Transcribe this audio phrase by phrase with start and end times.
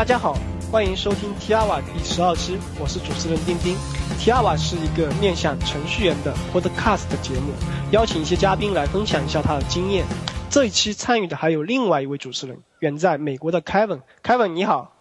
[0.00, 0.34] 大家好，
[0.72, 3.76] 欢迎收听 t i a w a 第十二期，我是主持人丁丁。
[4.18, 7.52] t i a w a 是一个面向程序员的 Podcast 节目，
[7.92, 10.06] 邀请一些嘉宾来分享一下他的经验。
[10.48, 14.00] 这一期参与的还有另外一位主持人，远在美国的 Kevin。
[14.22, 14.96] Kevin 你好。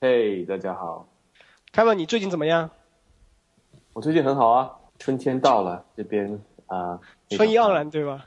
[0.00, 1.08] 嘿，大家好。
[1.74, 2.70] Kevin 你最近怎么样？
[3.92, 7.00] 我最近很好啊，春天到了，这边啊，
[7.30, 8.26] 春意盎然，对吧？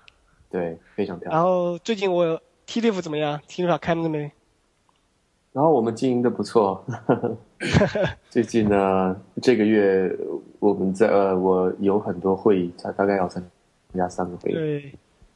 [0.50, 1.42] 对，非常漂亮。
[1.42, 4.34] 然后最近我 T Live 怎么样？T Live 开了没？
[5.54, 6.84] 然后我们经营的不错。
[8.30, 10.16] 最近呢，这个月
[10.60, 13.44] 我们在呃，我有很多会议，大大概要参
[13.94, 14.54] 加三个会议。
[14.54, 14.94] 对。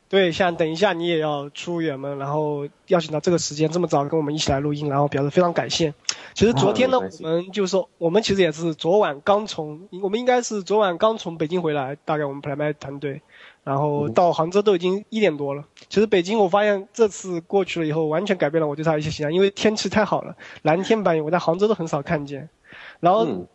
[0.07, 5.95] 对，像等一下你也要出远门，然后邀请到这个时间这么早跟我们一起来录音，然后表示非常感谢。
[6.35, 13.23] 其实昨天呢，我们就说我们其实也是昨晚刚从，我们应该是昨晚刚从北京回来，大概我们 p l a y 团队，
[13.65, 15.65] 然后到杭州都已经一点多了。
[15.89, 22.47] 其实北京我发现这次过去了以后，完全改变了我对他一些形象，因为天气太好了，蓝天白云，我在杭州都很少看见。
[23.01, 23.47] 然后。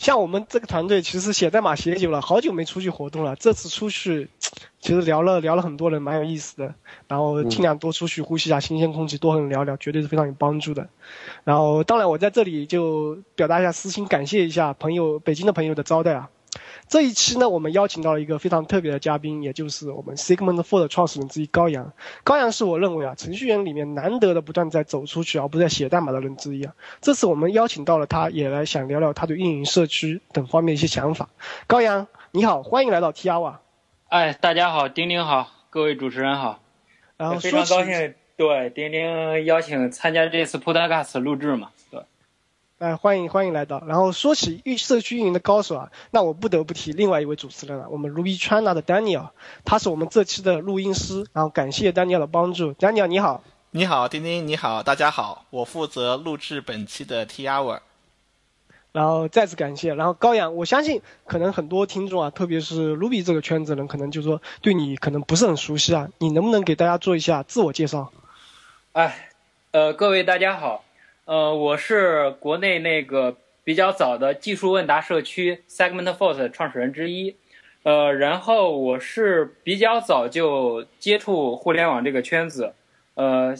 [0.00, 3.36] 像我们这个团队，其实写代码写久了，好久没出去活动了。
[3.36, 4.30] 这次出去，
[4.80, 6.74] 其实聊了聊了很多人，蛮有意思的。
[7.06, 10.88] 然后尽量多出去呼吸一下新鲜空气，多和人聊聊，绝对是非常有帮助的。
[11.44, 16.30] 然后当然我在这里就表达一下私心，感谢一下朋友北京的朋友的招待啊。
[16.88, 21.92] 这一期呢，我们邀请到了一个非常特别的嘉宾，也就是我们 Sigmund Four 的创始人之一高阳。
[22.24, 26.74] 高阳是我认为啊，程序员里面难得的不断在走出去而不是在写代码的人之一啊。
[27.00, 31.28] 这次我们邀请到了他，也来想聊聊他对运营社区等方面一些想法。
[31.68, 33.60] 高阳，你好，欢迎来到 T R 瓦。
[34.08, 36.60] 哎，大家好，丁丁好，各位主持人好。
[37.16, 41.70] 然后非常高兴，对丁丁邀请参加这次 Podcast 录制嘛。
[42.80, 43.82] 哎，欢迎欢迎来到。
[43.86, 49.28] 然后说起运社区运营的高手啊，那我不得不提另外一位主持人了，我们 Ruby China 的 Daniel，
[49.66, 51.26] 他是我们这期的录音师。
[51.34, 53.44] 然后感谢 Daniel 的帮助，Daniel 你好。
[53.72, 57.80] 你好，丁丁你好，大家好，我负责录制本期的 T Hour。
[58.92, 59.92] 然后再次感谢。
[59.92, 68.10] 然后高阳，我相信可能很多听众啊，特别是 Ruby 这个圈子人，可能就说对你可能不是很熟悉啊，你能不能给大家做一下自我介绍？
[68.92, 69.28] 哎，
[69.72, 70.82] 呃，各位大家好。
[71.30, 77.36] 呃，我是国内那个比较早的技术问答社区 Segment Force 创始人之一，
[77.84, 82.74] 呃，然后我是比较早就接触互联网这个圈子，
[83.14, 83.54] 呃，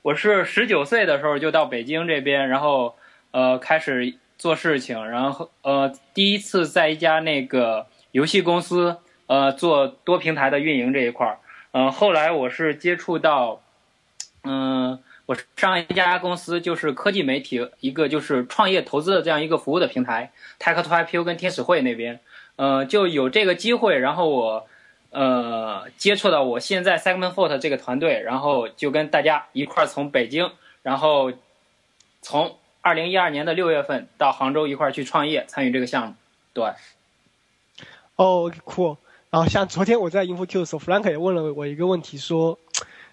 [0.00, 2.96] 我是十九岁的时候就到北京这边，然后
[3.30, 11.40] 呃开始做事情，然后呃第一次在一家那个游戏公司呃做多平台的运营这一块儿，
[11.72, 13.60] 嗯，后来我是接触到，
[14.44, 14.98] 嗯。
[15.28, 22.20] 我上一家公司就是科技媒体，一个就是创业投资的这样一个服务的平台，Tech to IPO 跟天使会那边，
[22.56, 24.66] 呃，就有这个机会，然后我，
[25.10, 30.50] 呃，接触到我现在 Segment Four 这个团队，然后就跟大家一块儿从北京，
[30.82, 31.30] 然后
[32.22, 36.14] 从二零一二年的六月份到杭州一块儿去创业，参与这个项目，
[36.54, 36.72] 对。
[38.16, 38.96] 哦，酷。
[39.28, 42.58] 然后像昨天我在 InfoQ 的时候，Frank 也问了我一个问题，说。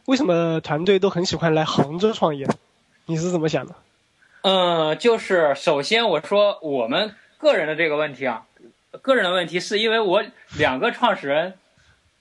[0.05, 2.47] 为什么团队都很喜欢来杭州创业？
[3.07, 3.73] 你是怎么想的？
[4.43, 8.45] 嗯，就是首先我说我们个人的这个问题啊，
[9.01, 10.23] 个人的问题是因为我
[10.57, 11.55] 两个创始人，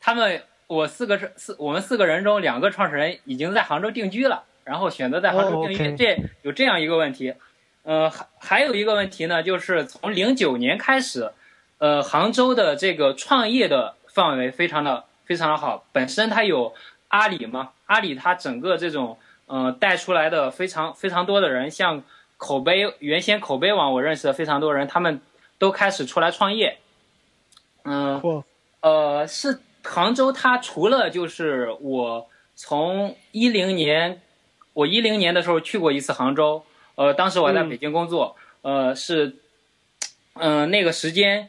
[0.00, 7.34] 他们我四个是四我们四个人中两个创始人已经在杭州定居了，然后选择在杭州定居，这有这样一个问题。
[7.82, 11.32] 呃，还还有一个问题呢，就是从零九年开始，
[11.76, 16.74] 呃，杭州的这个创业的范围非常的非常的好，本身它有。
[17.14, 19.16] 阿里嘛，阿里它整个这种，
[19.46, 22.02] 呃，带出来的非常非常多的人，像
[22.36, 25.20] 口碑原先口碑网我认识的非常多人，他们
[25.56, 26.78] 都开始出来创业。
[27.84, 28.20] 嗯，
[28.80, 34.20] 呃，是杭州，它除了就是我从一零年，
[34.72, 36.64] 我一零年的时候去过一次杭州，
[36.96, 39.36] 呃，当时我在北京工作，呃，是，
[40.32, 41.48] 嗯，那个时间。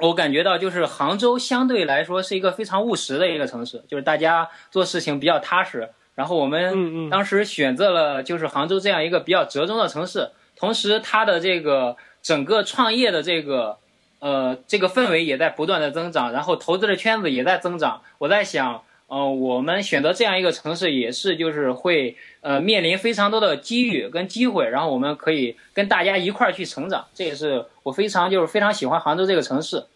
[0.00, 5.90] 我感觉到，就是杭州相对来说是一个非常务实的一个城市，就是大家做事情比较踏实。
[6.14, 13.78] 然后我们当时选择了就是杭州这样一个比较折中的城市，同时它的这个整个创业的这个
[14.20, 18.02] 呃这个氛围也在不断的增长，然后投资的圈子也在增长。
[18.18, 18.82] 我在想。
[19.08, 27.06] 呃，我们选择这样一个城市，也是就是会呃面临非常多的机遇跟机会，然后我们可以跟大家一块儿去成长。
[27.14, 29.86] 这也是我非常就是非常喜欢杭州这个城市，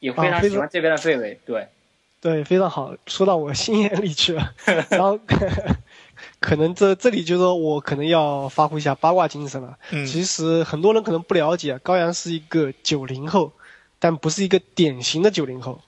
[0.00, 1.38] 也非常喜欢这边的氛围。
[1.44, 1.68] 对，
[2.22, 4.54] 对，非常好，说到我心眼里去了。
[4.88, 5.20] 然后
[6.40, 9.76] 可能这这里就说我可能要发挥一下八卦精神了。
[9.90, 13.52] 嗯，其实很多人可能不了解，高阳是一个九零后，
[13.98, 15.82] 但不是一个典型的九零后。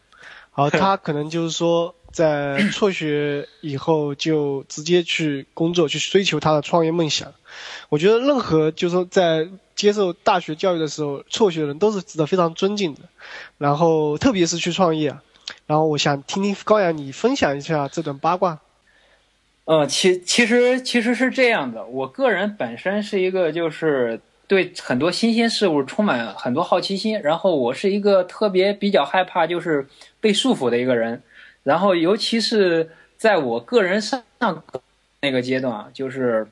[0.57, 7.35] 好，他可能就是说，在辍学以后就直接去工作，去追求他的创业梦想。
[7.89, 13.01] 我觉得任何就是说在接受大学教育的时候辍学的人都是值得非常尊敬的。
[13.59, 15.17] 然后特别是去创业，
[15.67, 18.61] 然后我想听听高阳你分享一下这段八卦。
[19.65, 29.87] 呃，其其实其实是这样的，我个人本身是一个就是对很多新鲜事物充满很多好奇心，然后我是一个特别比较害怕就是
[30.21, 31.23] 被束缚的一个人，
[31.63, 34.23] 然后尤其是在我个人上
[35.21, 36.47] 那个阶段，就是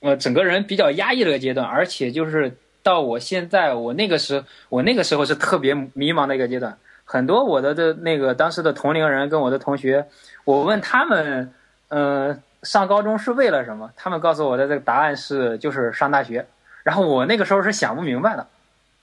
[0.00, 10.06] 呃整个人比较压抑的阶段，而且就是到我现在我那个时我那个时候是特别迷茫的一个阶段，很多我的的那个当时的同龄人跟我的同学，
[10.44, 11.52] 我问他们。
[11.90, 13.90] 嗯，上高中是为了什么？
[13.96, 16.44] 他们告诉我的这个答案是，就是上大学。
[16.82, 18.46] 然后我那个时候是想不明白的，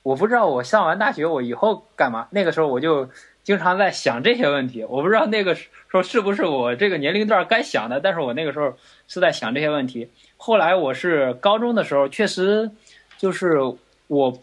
[0.04, 2.28] 我不知道我上完大学我以后干嘛。
[2.32, 3.10] 那个时候我就
[3.44, 4.84] 经常在想这些问题。
[4.84, 8.74] 我不知道那个时候是不是我这个年龄段该想的，但是我那个时候
[9.08, 10.10] 是在想这些问题。
[10.38, 12.72] 后来我是高中的时候，确实
[13.18, 13.60] 就是
[14.08, 14.38] 我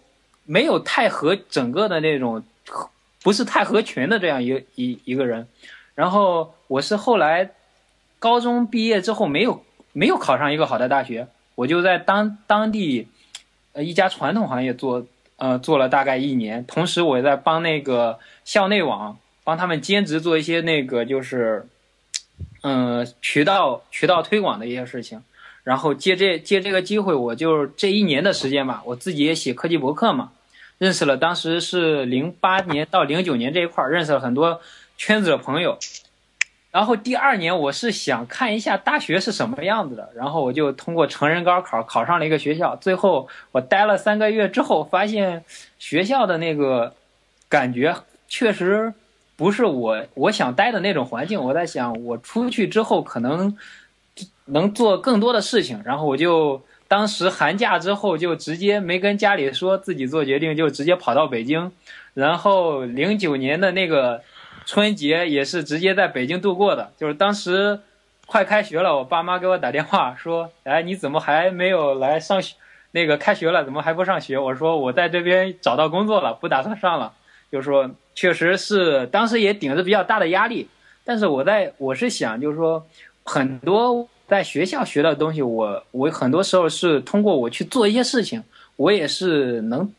[0.44, 2.44] 没有太合整个的那种，
[3.22, 5.46] 不是太合群的这样一一一个人。
[5.94, 7.50] 然后我是后来。
[8.22, 11.26] 高中毕业之后没有没有考上一个好的大学，
[11.56, 13.08] 我就在当当地，
[13.72, 21.66] 呃一家传统行业做呃做了大概一年，同时我在帮那个校内网帮他们兼职做一些那个就是，
[22.62, 25.22] 嗯渠道渠道推广的一些事情，
[25.64, 30.32] 然后借这借这个机会，我就这一年的时间吧，我自己也写科技博客嘛，
[30.78, 34.60] 认识了当时是零八年到零九年这一块儿认识了很多
[34.96, 35.78] 圈子的朋友。
[36.72, 42.74] 然后第二年我是想看一下大学是什么样子的，然后我就通过成人高考考上了一个学校。
[42.76, 45.44] 最后我待了三个月之后，发现
[45.78, 46.94] 学校的那个
[47.50, 47.94] 感觉
[48.26, 48.94] 确实
[49.36, 51.38] 不是我我想待的那种环境。
[51.38, 53.54] 我在想，我出去之后可能
[54.46, 55.82] 能做更多的事情。
[55.84, 61.70] 然后我就当时寒假之后就直接没跟家里说自己做决定，就直接跑到北京。
[62.14, 64.22] 然后零九年的那个。
[64.64, 67.80] 春节也是直接在北京度过的，就是当时
[68.26, 72.54] 快开学了，我爸妈给我打电话说：“哎，你怎么还没有来上学？
[72.92, 77.12] 那个开学了，怎么还不上学？”我说：“我在这边找到工作了，不打算上了。”
[77.50, 80.68] 就是说，确实是当时也顶着比较大的压力，
[81.04, 82.86] 但是我在我是想，就是说，
[83.24, 88.42] 很多在学校学到的东西，我我很多时候是通过我去做一些事情，
[88.76, 89.92] 我也是能。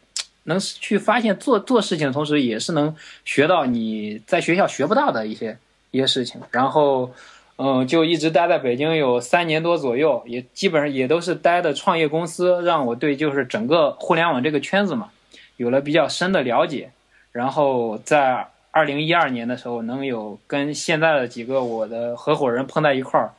[0.43, 2.95] 能去发现做做事情的同时，也是能
[3.25, 5.57] 学到你在学校学不到的一些
[5.91, 6.41] 一些事情。
[6.51, 7.11] 然后，
[7.57, 15.11] 嗯，就一直待在北京有三年多左右，也基本上也都是待的创业公司，让我对就是整个互联网这个圈子嘛，
[15.57, 16.91] 有了比较深的了解。
[17.31, 23.33] 然后在二零一二年的时候，能有跟现在的几个我的合伙人碰在一块儿，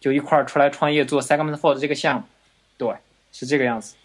[0.00, 2.22] 就一块儿出来创业做 Segment Four 的这个项目，
[2.78, 2.94] 对，
[3.32, 3.96] 是这个样子。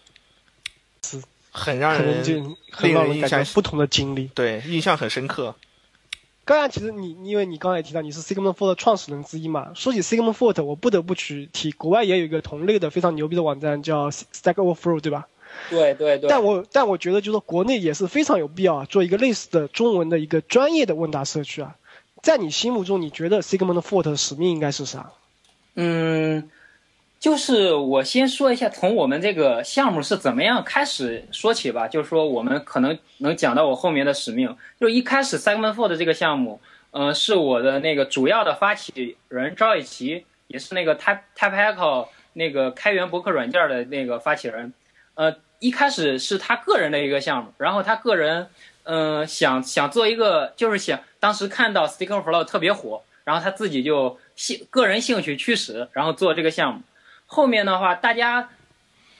[1.52, 5.54] 很让人很让人印象不同的经历，对，印象很深刻。
[6.44, 15.28] 刚刚其实你，因为你刚才也提到你是 Sigma Four 的创始人之一嘛，说起 Sigma Four，我不得不去提，国外也有一个同类的非常牛逼的网站叫 Stack Overflow，对吧？
[15.70, 16.28] 对对对。
[16.28, 21.76] 但我但我觉得，就是国内也是非常有必要啊，做一个类似的中文的一个专业的问答社区啊。
[22.22, 25.12] 在你心目中，你觉得 Sigma Four 的使命应该是啥？
[25.74, 26.50] 嗯。
[27.22, 31.86] 就是我先说一下，从我们这个项目是怎么样开始说起吧。
[31.86, 34.56] 就是说，我们可能能讲到我后面的使命。
[34.80, 36.60] 就一开始 Segment Four 的这个项目，
[36.90, 44.72] 嗯，是我的那个主要的发起人赵一奇，也是那个 Type Type Echo 那个开源博客软件的那个发起人。
[45.14, 48.48] 呃，一开始是他个人的一个项目，然后他个人，
[48.82, 56.82] 嗯，想想做一个，就是想当时看到 Stack Overflow 特别火，然后他自己就兴个人兴趣驱使，然后做这个项目。
[57.32, 58.50] 后面的话，大家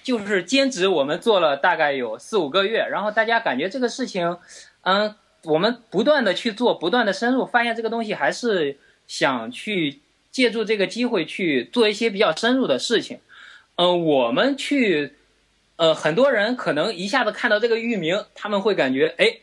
[0.02, 4.36] 就是兼职，我们做了大概有四五个月，然后大家感觉这个事情，
[4.82, 5.14] 嗯，
[5.44, 8.76] 我们不断的去做，不断的深入，发现这个东西还是
[9.06, 10.00] 想去
[10.30, 13.18] 借助这个机会去做一些比较深入的事情。
[13.76, 15.14] 嗯，我们去，
[15.76, 19.38] 呃，很多人可能一下子看到这个域名，他们会感觉，哎，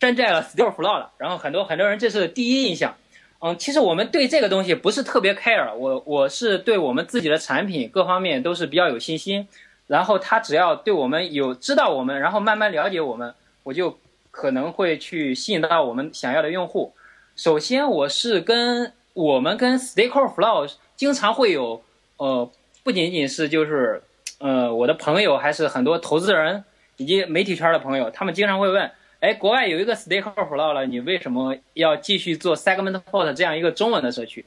[0.00, 2.96] 山寨了 Still Flow 了，然后很多很多人这是第一印象。
[3.40, 9.46] 嗯，其实我们对这个东西不是特别 care，我我是对我们自己的产品各方面都是比较有信心，
[9.86, 13.98] 然后他只要对我们有知道我们，然后慢慢了解我们，我就
[14.30, 16.94] 可能会去吸引到我们想要的用户。
[17.36, 21.82] 首先，我是跟我们跟 Stack Overflow 经常会有，
[22.16, 22.50] 呃，
[22.82, 24.02] 不仅仅是就是，
[24.38, 26.64] 呃，我的朋友，还是很多投资人
[26.96, 28.90] 以及媒体圈的朋友，他们经常会问。
[29.26, 34.44] 哎，国外有一个 sticker flow 了，你为什么要继续做 SegmentFort 这样一个中文的社区？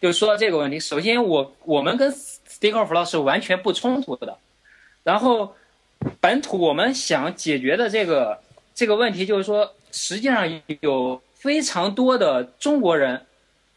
[0.00, 4.38] 就说到这个问题，首先我我们跟 sticker flow 是完全不冲突的，
[5.02, 5.56] 然后
[6.20, 8.38] 本土我们想解决的这个
[8.72, 10.48] 这个问题就是说，实际上
[10.82, 13.26] 有非常多的中国人，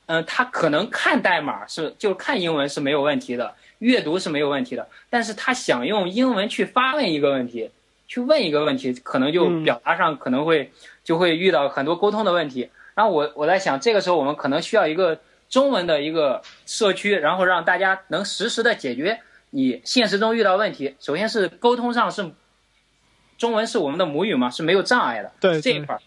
[0.05, 7.71] 嗯，他可能看代码是就看英文是没有问题的，阅读是没有问题的，但是他想用英文去发问一个问题。
[8.07, 10.71] 去问一个问题，可能就表达上可能会
[11.03, 12.69] 就会遇到很多沟通的问题。
[12.93, 15.19] 然后我我在想，这个时候我们可能需要一个
[15.49, 19.19] 中文的一个社区，然后让大家能实时的解决
[19.49, 20.95] 你现实中遇到问题。
[20.99, 22.31] 首先是沟通上是
[23.37, 25.31] 中文是我们的母语嘛，是没有障碍的。
[25.41, 25.97] 对这一块，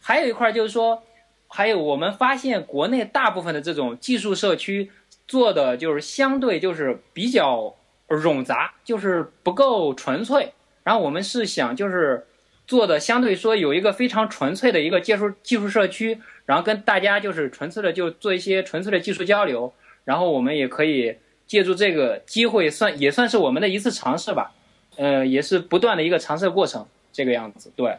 [0.00, 1.02] 还有一块就是说，
[1.48, 4.90] 还有我们发现国内大部分的这种技术社区
[5.26, 7.74] 做的就是相对就是比较
[8.08, 10.54] 冗杂，就是不够纯粹。
[10.84, 12.26] 然后我们是想就是
[12.66, 19.72] 做的相对说有一个非常纯粹的一个技术技术社区，然后跟大家就是纯粹的就做一些纯粹的技术交流，
[20.04, 21.16] 然后我们也可以
[21.46, 24.52] 借助这个机会算也算是我们的一次尝试吧，
[24.96, 27.96] 呃，也是不断的一个尝试过程，这个样子对。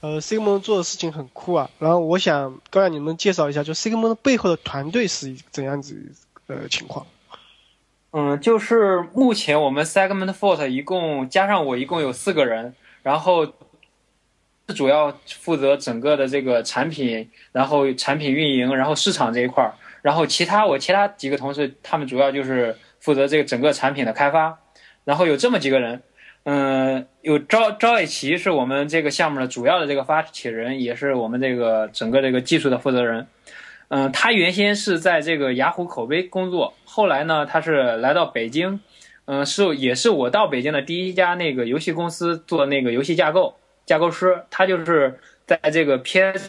[0.00, 6.12] 呃，Sigmund 做的事情很酷啊，然后我想刚才你们介绍一下，就 Sigmund 背后的团队是怎样子
[6.48, 7.06] 呃情况。
[8.14, 13.46] 嗯，就是目前我们 SegmentFort 一共加上我一共有四个人，然后
[14.68, 24.58] 主要负责整个的这个产品，然后产品运营，然后市场这一块儿，然后其他我其他几个同事他们主要就是负责这个整个产品的开发，
[25.04, 26.02] 然后有这么几个人，
[26.44, 33.26] 嗯，有赵赵伟奇是我们这个项目的主要的这个发起人，也是我们这个整个这个技术的负责人。
[33.94, 38.80] 嗯，他原先是在这个雅虎口碑工作，后来呢，他是来到北京，
[39.26, 46.48] 嗯，是也是我到北京的第一家那个游戏公司做那个游戏架构架构师，他就是在这个 PS、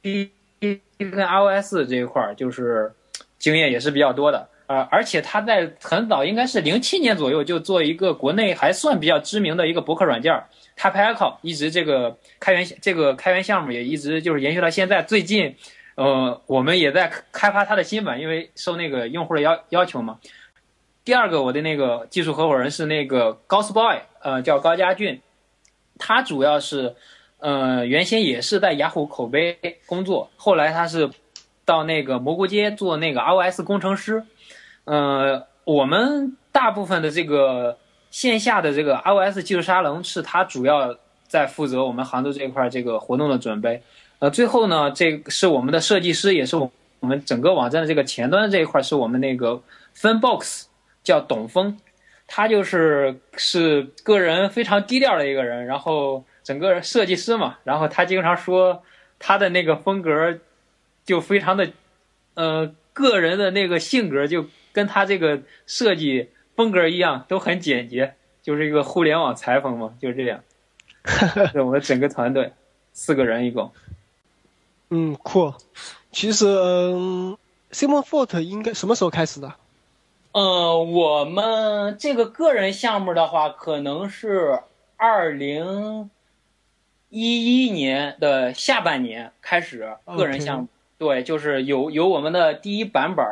[0.00, 2.90] 跟 iOS 这一块儿，就是
[3.38, 10.42] 经验也是比较多的，呃，而且他在很早，应该是零七年左右就做一个国内还算比较知名的一个博客软件。
[10.74, 15.02] t a p Echo 一直这个开源这个开源项目也一直就是延续到现在。
[15.02, 15.54] 最近，
[15.94, 20.18] 呃，我们也在开发它的新版，因为受那个用户的要要求嘛。
[21.04, 25.20] 第二个，我的那个技术合伙人是那个高斯 boy，呃，叫高家俊，
[25.96, 26.96] 他主要是，
[27.38, 29.56] 呃，原先也是在雅虎口碑
[29.86, 31.08] 工作，后来他是
[31.64, 34.24] 到那个蘑菇街做那个 iOS 工程师。
[34.86, 37.78] 呃，我们大部分的这个。
[38.08, 43.82] 线下的这个 iOS 技术沙龙是他主要在负责我们杭州这一块这个活动的准备，
[44.20, 49.60] 呃，最后呢，这是我们的设计师，也是我我们整个网站的这个前端这一块是我们那个
[49.92, 50.68] 分 box
[51.04, 51.76] 叫董峰，
[52.26, 58.82] 他就是是个人非常低调的一个人，然后整个设计师嘛，然后他经常说
[59.18, 60.38] 他的那个风格
[61.04, 61.68] 就非常的，
[62.32, 66.28] 呃，个人的那个性格就跟他这个设计。
[66.56, 70.40] 风格一样，都很简洁，就是一个互联网裁缝嘛，就是这样。
[71.52, 72.54] 是我们整个团队
[72.94, 73.70] 四个人一共。
[74.88, 75.52] 嗯，酷。
[76.10, 77.36] 其实，嗯
[77.70, 79.52] ，Simon Fort 应该什么时候开始的？
[80.32, 84.60] 呃，我们这个个人项目的话，可能是
[84.96, 86.10] 二零
[87.10, 90.68] 一一年的下半年开始个人项目。
[90.96, 93.26] 对，就是有有我们的第一版本，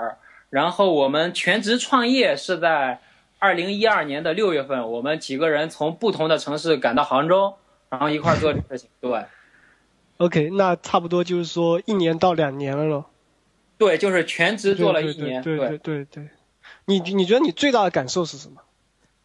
[0.55, 3.01] 然后我们全职创业是在。
[3.41, 7.53] 二零一二年的六月份，我们几个人从不同的城市赶到杭州，
[7.91, 8.91] 然后一块做这个事情。
[9.03, 9.23] 对
[10.17, 13.05] ，OK，那差不多就是说一年到两年了咯。
[13.77, 15.43] 对，就是全职做了一年。
[15.43, 16.29] 对对对对，
[16.87, 18.63] 你你觉得你最大的感受是什么？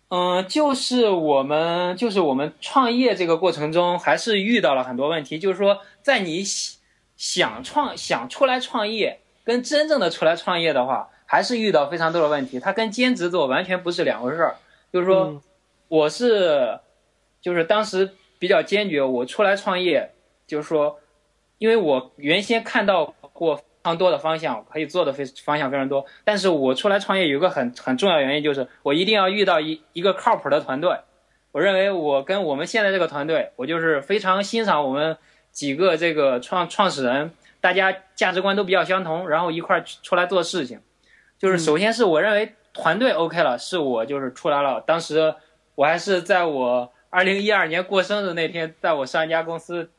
[0.10, 5.40] 嗯，就是我们就是我们创业这个过程中，还是遇到了很多问题。
[5.40, 6.44] 就是说，在你
[7.16, 11.08] 想创想出来创业，跟真正的出来创业的话。
[11.32, 14.56] 还是遇到非常多的问题，它跟兼职做完全不是两回事儿。
[14.92, 15.40] 就是说，
[15.88, 16.80] 我是，
[17.40, 18.10] 就是当时
[18.40, 20.10] 比较坚决，我出来创业，
[20.48, 21.00] 就是说，
[21.60, 30.98] 因为我原先看到过非常多的方向可以做的非方向非常多，但是我出来创业有一个很很重要原因，就是我一定要遇到一一个靠谱的团队。
[31.52, 35.16] 我认为我跟我们现在这个团队，我就是非常欣赏我们
[35.52, 37.32] 几个这个创创始人，
[37.62, 40.82] 大家价值观都比较相同，然后一块儿出来做事情。
[41.40, 44.82] 就是首先是我认为团队 OK 了，是我就是出来了。
[44.82, 45.34] 当时
[45.76, 49.90] 我还是在我二零一二年过生日那天，在我上一家公司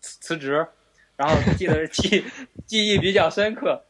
[0.00, 0.66] 辞辞职，
[1.16, 2.24] 然后记得记
[2.66, 3.82] 记忆比较深刻。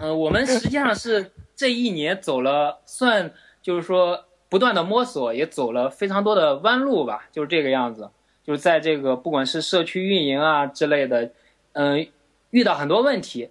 [0.00, 8.10] 嗯，我们实际上是这一年走了，算就是说不断的摸索，也走了非常多的弯路吧，就是这个样子。
[8.42, 11.30] 就是在这个不管是社区运营啊之类的，
[11.74, 12.08] 嗯，
[12.50, 13.50] 遇到很多问题。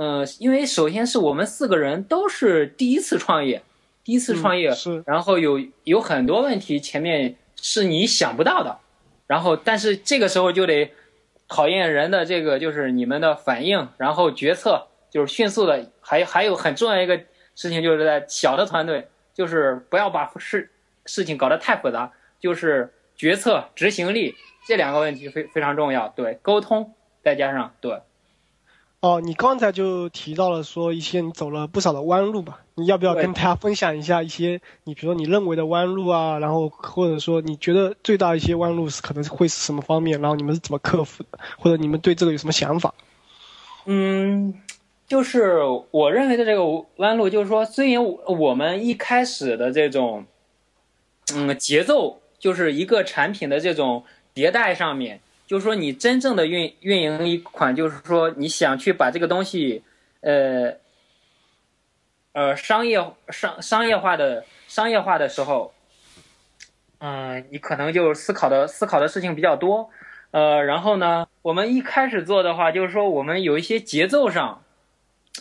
[0.00, 3.60] 嗯，因为首先是我们四个人都是第一次创业，
[4.04, 8.78] 第一次创业，是，然后有有很多问题前面是你想不到的，
[9.26, 10.92] 然后但是这个时候就得
[11.48, 17.20] 考验人的这个就是你们的反应，然后决策就是迅速的，还还有很重要一个
[17.56, 20.70] 事情就是在小的团队，就是不要把事
[21.06, 24.36] 事情搞得太复杂，就是决策执行力
[24.68, 28.00] 这两个问题非非常重要，对，沟通再加上对。
[29.00, 32.62] 哦，你刚才就提到了说一些你走了不少的弯路吧？
[32.74, 36.40] 你要不要跟大家分享一下一些你比如说你认为的弯路啊？
[36.40, 40.20] 然后或者说你觉得最大一些弯路是可能会是什么方面？
[40.20, 41.38] 然后你们是怎么克服的？
[41.58, 42.92] 或者你们对这个有什么想法？
[43.84, 44.52] 嗯，
[45.06, 45.60] 就是
[45.92, 46.64] 我认为的这个
[46.96, 50.26] 弯路，就是说，虽然我们一开始的这种，
[51.36, 54.02] 嗯，节奏就是一个产品的这种
[54.34, 55.20] 迭代上面。
[55.48, 59.82] 就是说，你真正的运运营一款，就是说你想去把这个东西，
[60.20, 60.74] 呃，
[62.32, 65.72] 呃，商业商商业化的商业化的时候，
[66.98, 69.88] 嗯，你可能就思考的思考的事情比较多，
[70.32, 74.62] 呃，然后呢，我们一开始做的话，就是说我们有一些节奏上，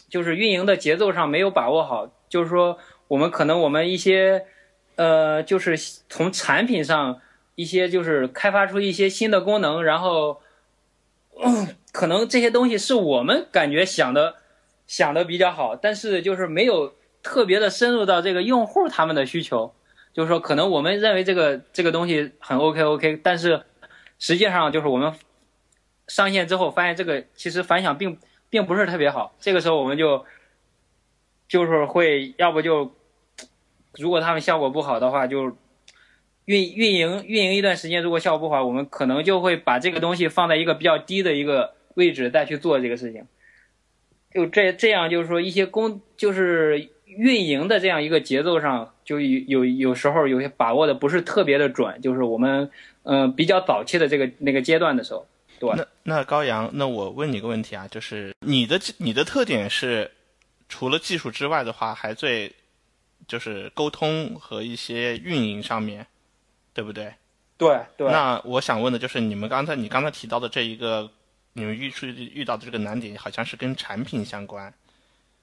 [0.07, 4.45] 就是运营的节奏上没有把握好，就是说我们可能我们一些，
[4.95, 7.19] 呃，就是从产品上。
[7.57, 10.43] 一些就是开发出一些新的功能，然后
[11.91, 14.35] 可能这些东西是我们感觉想的
[14.85, 19.73] 想的比较好，但是就是没有特别的深入到这个用户他们的需求。
[20.13, 23.63] 就是说，可能我们认为这个这个东西很 OK OK，但是
[24.19, 25.11] 实际上就是我们
[26.07, 28.19] 上线之后发现这个其实反响并
[28.51, 29.35] 并不是特别好。
[29.39, 30.23] 这个时候我们就
[31.47, 32.93] 就是会要不就
[33.95, 35.57] 如果他们效果不好的话就。
[36.47, 43.25] 运运营运营一段时间，如果效果不好，我们可能就会把这个东西放在一个比较低的一个位置再去做这个事情。
[44.33, 52.71] 就这这样，就是说一些工就是运营的这样一个节奏上，就有有有时候有些把握的不是特别的准，就是我们
[53.03, 55.27] 嗯比较早期的这个那个阶段的时候，
[55.59, 55.69] 对？
[55.75, 60.09] 那那高阳，那我问你个问题啊，就是你的你的特点是
[60.69, 62.53] 除了技术之外的话，还最
[63.27, 66.07] 就是沟通和一些运营上面。
[66.77, 67.11] 对不对？
[67.57, 68.11] 对对。
[68.11, 71.09] 那我想问的就是，你们刚才你刚才提到的这一个，
[71.53, 74.71] 你们遇出遇到的这个难点，好像是跟产品相关，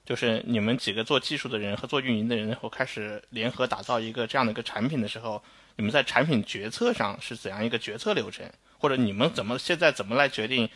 [0.05, 5.43] 就是你们几个做技术的人和做运营的人，然后开始联合打造一个这样的一个产品的时候，
[5.75, 8.49] 你们在产品决策上是怎样一个决策流程？
[8.79, 10.69] 或者你们怎么现在怎么来决定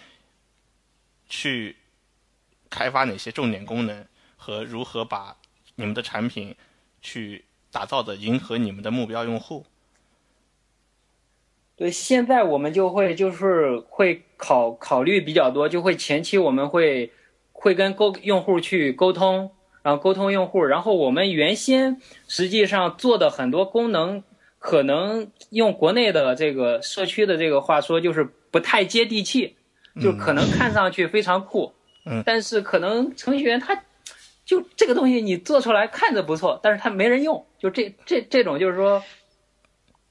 [1.30, 1.78] 去
[2.70, 5.38] 开发哪些重点功能和如何把
[5.76, 6.54] 你们的产品
[7.02, 9.66] 去打造的迎合你们的目标用户？
[11.80, 17.10] 对，现在我们就会就是会考考虑比较多，就会前期我们会
[17.54, 24.22] 会跟沟用户去沟通，然后沟通用户，然后我们原先实际上做的很多功能，
[24.58, 29.56] 可能用国内的这个社区的这个话说，就是不太接地气，
[30.02, 31.72] 就可能看上去非常酷，
[32.06, 33.86] 嗯，但是可能程序员他
[34.44, 39.02] 就这个东西你做出来看着不错，但是他没人用，就这这这种就是说。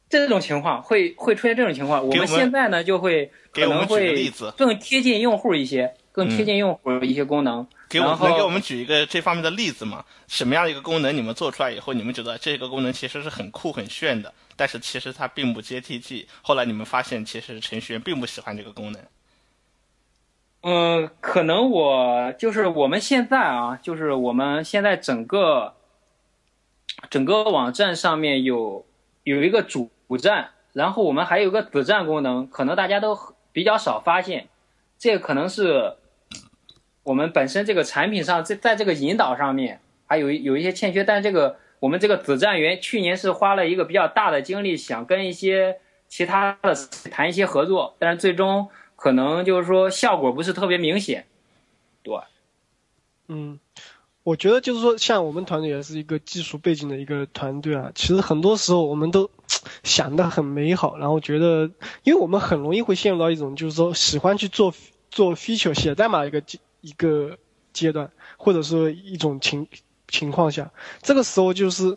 [0.09, 7.67] 这种情况会会出现这种情况，我们现在呢就会可能会更贴近用户一些，更贴近用户一些功能。
[7.91, 10.05] 给我能给我们举一个这方面的例子吗？
[10.27, 16.27] 什么样的一个功能你们做出来以后，你们觉得这个功能其实是很酷很炫的，但是其实它并不接地气。
[16.43, 19.03] 后来你们发现，其实程序员并不喜欢这个功能。
[20.63, 25.75] 嗯，可能我就是我们现在啊，就是我们现在整个
[27.11, 28.87] 整个网站上面有
[29.25, 29.91] 有一个主。
[30.09, 33.17] 主站，然后我们还有个子站功能，可能大家都
[33.53, 34.49] 比较少发现，
[34.99, 35.97] 这个可能是
[37.03, 46.75] 我们本身这个产品上在在这个引导上面还有有一些欠缺，但这个我们这个子站员去年是花了一个比较大的精力，想跟一些其他的
[47.11, 51.27] 谈一些合作，但是最终可能就是说效果不是特别明显，
[52.03, 52.19] 对，
[53.29, 53.61] 嗯。
[54.25, 57.91] 我觉得就是说，像我们团队也是一个技术背景的一个团队啊。
[57.95, 59.31] 其实很多时候我们都
[59.83, 61.71] 想的很美好，然后觉得，
[62.05, 64.75] 因为我们很容易会陷入到一种就是说喜欢去做
[65.11, 66.43] 做 feature 写代码一个
[66.81, 67.39] 一个
[67.73, 69.67] 阶段，或者说一种情
[70.07, 71.97] 情况下，这个时候就是。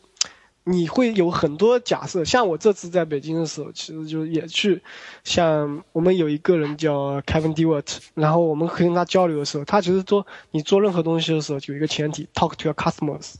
[0.63, 4.83] 你会有很多假设，像我这次在北京的时候，其实就也去，
[5.23, 13.33] 像我们有一个人叫 Kevin Dewart，然后我们跟他交流的时候，他其实说你做任何东西的时候，有一个前提，talk to your customers，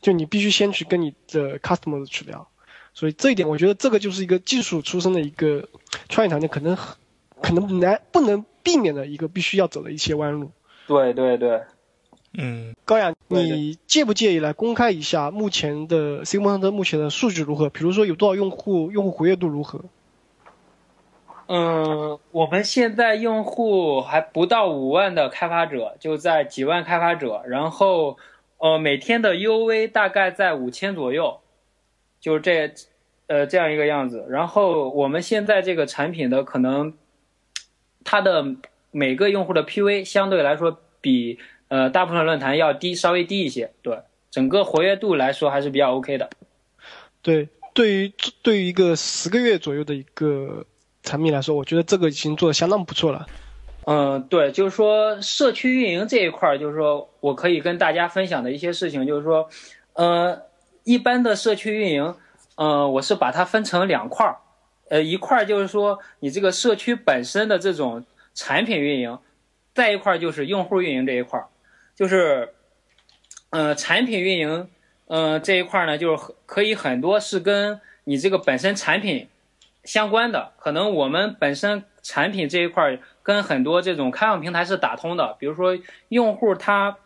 [0.00, 2.48] 就你必须先去跟你的 customers 去聊，
[2.96, 5.68] 所以这一点我觉得这个就是一个技术出身的一个
[6.08, 6.96] 创业团队可能很
[7.42, 10.50] 可能难不能避免的一个必须要走的一些弯路。
[10.86, 11.60] 对对对，
[12.38, 17.68] 嗯，高阳，你介不介意来公开一下目前的 s i m o n 的目前的数据如何？
[17.68, 19.84] 比如说有多少用户，用户活跃度如何？
[21.48, 28.16] 嗯，我们现在用户还不到五万的开发者，就在几万开发者，然后
[28.56, 31.40] 呃每天的 UV 大概在五千左右，
[32.20, 32.72] 就是这
[33.26, 34.26] 呃这样一个样子。
[34.28, 36.94] 然后我们现在这个产品的可能
[38.04, 38.44] 它的
[38.90, 43.72] 每个用户的 PV 相对来说比呃大部分论坛要低，稍微低一些。
[43.82, 43.98] 对，
[44.30, 46.30] 整个活跃度来说还是比较 OK 的。
[47.22, 50.64] 对，对于对于一个十个月左右的一个
[51.02, 53.26] 产品来说，我觉得这个已经做的相当不错了。
[53.88, 59.48] 嗯，对，就是说社区运营这一块儿，就是说我可以跟大家分享的一些事情，就是说，
[59.92, 60.42] 呃，
[60.86, 62.14] 一般的社区运营，
[62.54, 64.36] 呃，我是把它分成两块儿，
[64.88, 69.18] 呃，一块儿就是说你这个社区本身的这种产品运营，
[69.74, 71.48] 再一块儿就是用户运营这一块儿，
[71.96, 72.54] 就是，
[73.50, 74.70] 呃，产品运营，
[75.06, 79.28] 呃，这一块儿呢，就是可以很多是跟你这个本身产品
[79.82, 85.36] 相关的，可能我们本身产品这一块儿跟很多这种开放平台是打通的。
[85.40, 85.76] 比如说，
[86.10, 86.96] 用户他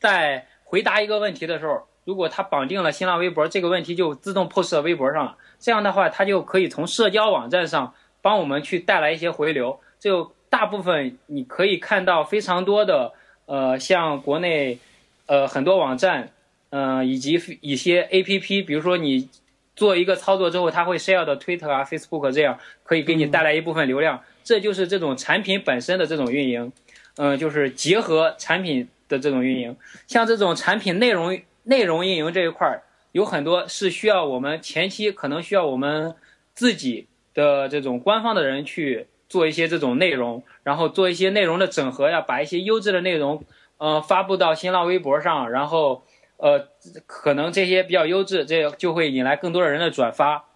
[0.00, 5.36] 在回答一个问题的时候，如果他绑定了新浪微博，这个问题就自动 post 到微博上了。
[5.60, 9.78] 这样的话，他就可以从社交网站上帮我们去带来一些回流。
[10.00, 13.12] 就大部分你可以看到非常多的
[13.46, 14.80] 呃，像国内
[15.26, 16.32] 呃很多网站，
[16.70, 19.28] 呃以及一些 APP，比如说你
[19.76, 24.20] 做一个操作之后，它会 share 到 Twitter 啊、Facebook 这样，可以给你带来一部分流量。
[24.42, 26.72] 这就是这种产品本身的这种运营，
[27.18, 29.76] 嗯、就是结合产品的这种运营。
[30.08, 36.14] 像这种产品内容内容运营这一块儿，有很多是需要我们前期可能需要我们
[36.54, 43.44] 自己的这种官方的人去做一些这种内容，然后做一些内容的整合呀，把一些优质的内容
[43.78, 46.02] 呃发布到新浪微博上，然后
[46.36, 46.68] 呃
[47.06, 50.46] 可能这些比较优质，这就会引来更多的人的转发，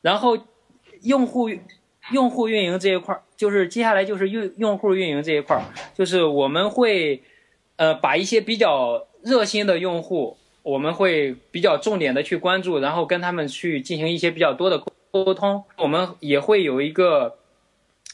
[0.00, 0.38] 然后
[1.02, 1.50] 用户
[2.12, 5.62] 用户运营这一块儿，就是接下来就是用用户运营这一块儿，
[5.94, 7.22] 就是我们会
[7.76, 15.62] 呃把一些比较热心的用户，我们会比较重点的去关注，然后跟他们去进行一些比较多的沟通。
[15.76, 17.36] 我们也会有一个，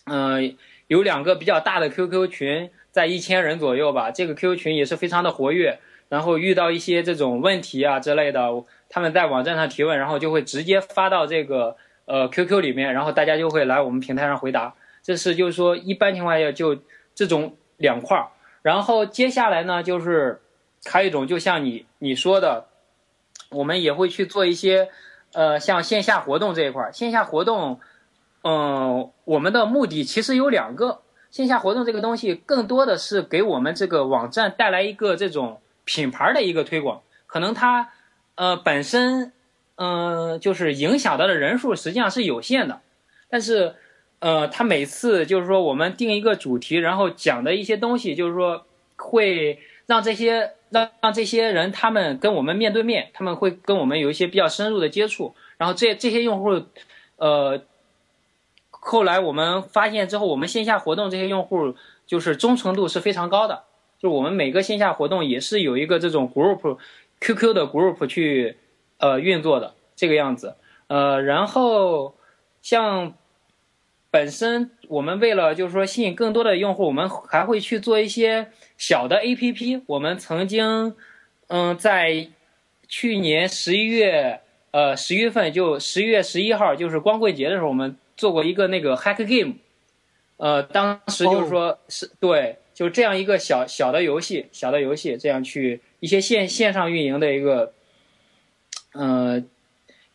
[0.06, 0.40] 呃，
[0.88, 4.10] 有两个比较大的 QQ 群，在一千人左右吧。
[4.10, 8.50] 这个 QQ 群也是非常的活跃，然后遇到一些这种问题啊之类的，
[8.88, 14.74] 他们在网站上提问，然后就会直接发到这个呃 QQ 里面，然后大家就会来我们平台上回答。
[15.04, 16.76] 这是就是说一般情况下就
[17.14, 18.26] 这种两块儿。
[18.62, 20.40] 然后接下来呢，就是
[20.84, 22.66] 还有一种，就像你你说的，
[23.50, 24.88] 我们也会去做一些，
[25.32, 26.92] 呃，像线下活动这一块儿。
[26.92, 27.80] 线下活动，
[28.42, 31.02] 嗯、我们的目的其实有两个。
[31.30, 37.02] 线下活动这个东西，更多的是给我们这个网站带来一个这种品牌的一个推广。
[37.26, 37.90] 可能它，
[38.34, 39.32] 呃，本身，
[39.76, 42.80] 嗯、就是影响到的人数实际上是有限的，
[43.28, 43.74] 但是。
[44.22, 48.66] 呃，他每次就是说我们定一个主题，然后讲的一些东西，就是说
[48.96, 49.58] 会
[49.90, 55.34] 让这些让让这些人他们跟我们面对面，他们会跟我们有一些比较深入的接触。
[55.58, 56.62] 然后这这些用户，
[57.16, 57.60] 呃，
[58.70, 61.74] 后来我们发现之后，我们线下活动这些用户
[62.06, 63.64] 就是忠诚度是非常高的。
[63.98, 66.78] 就我们每个线下活动也是有一个这种 group
[67.20, 68.56] QQ 的 group 去
[68.98, 70.54] 呃运作的这个样子。
[70.86, 72.14] 呃，然后
[72.62, 73.14] 像。
[74.12, 78.50] 本身我们为了就是说吸引更多的用户，我们还会去做一些
[78.80, 79.82] 小的 APP。
[79.84, 80.96] 我们曾经，
[81.48, 82.28] 嗯，在
[82.88, 84.40] 去年十一月，
[84.70, 89.56] 呃，十月份就十一月十一号，就是光棍节的时候，我们做过一个那个 Hack Game。
[90.38, 97.74] 呃，当时就是说是对，就这样一个小小的游戏，小的游戏，这样去一些线线上运营的一个，
[98.94, 99.44] 呃。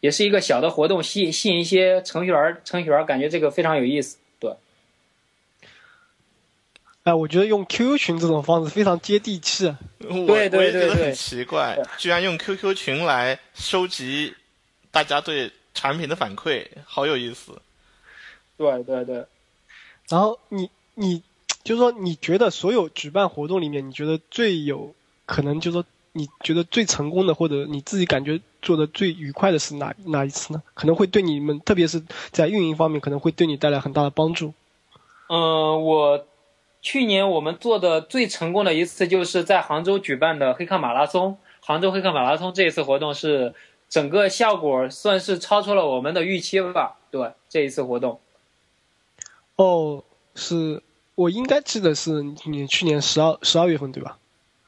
[0.01, 4.19] 也是一个小的活动，吸引吸引一些程序员，程序员感觉这个非常有意思。
[7.05, 9.67] 对，哎，我觉得用 QQ 群这种方式非常接地气。
[9.99, 14.33] 我对对我也觉得很奇怪，居然用 QQ 群来收集
[14.89, 17.61] 大家对产品的反馈，好有意思。
[18.57, 19.25] 对对对。
[20.09, 21.21] 然后你你
[21.63, 24.95] 就是说，你觉得所有举办活动里面，你觉得最有
[25.27, 30.63] 可能就是说，你觉得最成功的，或者你自己感觉做的最愉快的是哪哪一次呢？
[30.73, 34.53] 可能会对你们，特别是在运营方面，可能会对你带来很大的帮助。
[35.27, 36.25] 嗯，我
[36.85, 41.39] 去年我们做的最成功的一次，就是在杭州举办的黑客马拉松。
[41.59, 43.55] 杭州黑客马拉松这一次活动是
[43.89, 46.99] 整个效果算是超出了我们的预期吧？
[47.09, 48.21] 对，这一次活动。
[49.55, 50.03] 哦，
[50.35, 50.83] 是
[51.15, 54.19] 我应该记得是你去年十二十二月份对吧？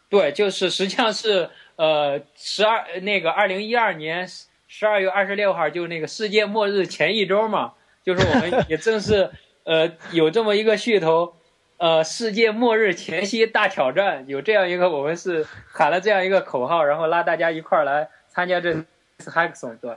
[0.09, 4.27] 对，就是实际上是呃十二那个二零一二年
[4.67, 9.29] 十二月二十六号，就是那个世界末日前一周嘛，就是我们也正是
[9.65, 11.35] 呃有这么一个噱头，
[11.77, 18.73] 呃世界末日前夕大挑战，有这样一个我们是喊了这样一个口号，然后拉大家一块儿来参加这
[19.19, 19.95] 次 hackathon，对。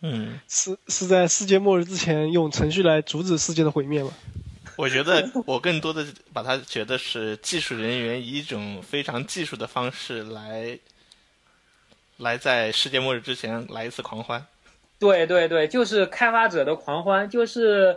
[0.00, 4.10] 嗯，是是在世界末日之前用程序来阻止世界的毁灭吗？
[4.76, 10.78] 我觉得我更多的把它觉得是技术人员以一种非常技术的方式来，
[12.16, 14.44] 来在世界末日之前来一次狂欢。
[14.98, 17.96] 对对对，就是开发者的狂欢，就是，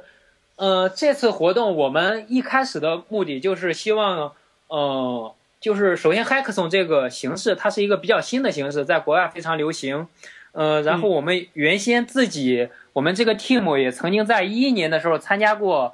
[0.58, 4.34] 呃，这次活动我们一开始的目的就是希望，
[4.68, 10.08] 呃，就是首先 Hackathon 这个形式它是一个比较新的形式，在国外非常流行，
[10.54, 15.94] 呃，然后我们原先自己我们这个 team 也曾经在一一年的时候参加过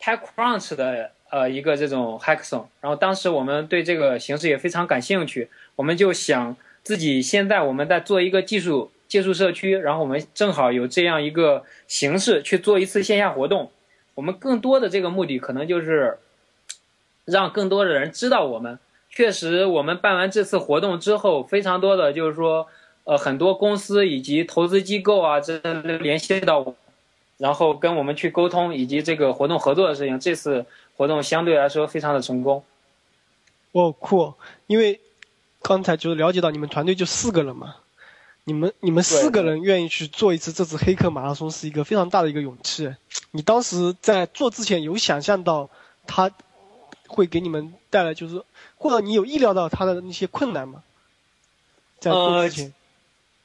[0.00, 8.92] TechCrunch 的呃一个这种 Hackathon，然后当时我们对这个形式也非常感兴趣，我们就想自己现在我们在做一个技术。
[9.10, 13.72] 技术社区，然后我们正好有这样一个形式去做一次线下活动。
[14.14, 16.18] 我们更多的这个目的可能就是
[17.24, 18.78] 让更多的人知道我们。
[19.12, 22.68] 确实，我们办完这次活动之后，非常多的就是说，
[23.02, 26.76] 呃，很多公司以及投资机构啊，这联系到我，
[27.36, 30.20] 然后跟我们去沟通以及这个活动合作的事情。
[30.20, 30.64] 这次
[30.96, 32.62] 活动相对来说非常的成功。
[33.72, 34.34] 哦，酷！
[34.68, 35.00] 因为
[35.60, 37.74] 刚才就是了解到你们团队就四个人嘛。
[38.50, 42.92] 你们你们四个人愿意去做一次这次黑客马拉松，是一个非常大的一个勇气。
[43.30, 45.70] 你当时在做之前有想象到
[46.04, 46.28] 他
[47.06, 48.42] 会给你们带来，就是
[48.76, 50.82] 或者你有意料到他的那些困难吗？
[52.00, 52.74] 在做之前，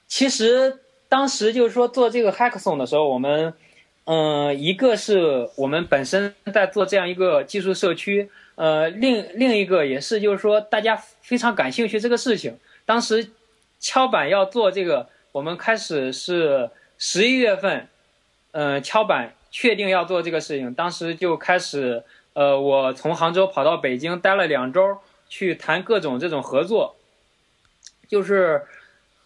[0.07, 3.53] 其实当时就是说做这个 hackathon 的时候，我们
[4.05, 13.29] 嗯、呃，一个是我们本身在做这样一个技术社区，呃，另另一个也是就是说大家非常感兴趣这个事情，当时。
[13.85, 17.87] 敲板要做这个，我们开始是十一月份，
[18.51, 24.97] 嗯、敲板确定要做这个事情，当时就开始，呃，我从杭州跑到北京待了两周，
[25.29, 26.95] 去谈各种这种合作，
[28.07, 28.63] 就是，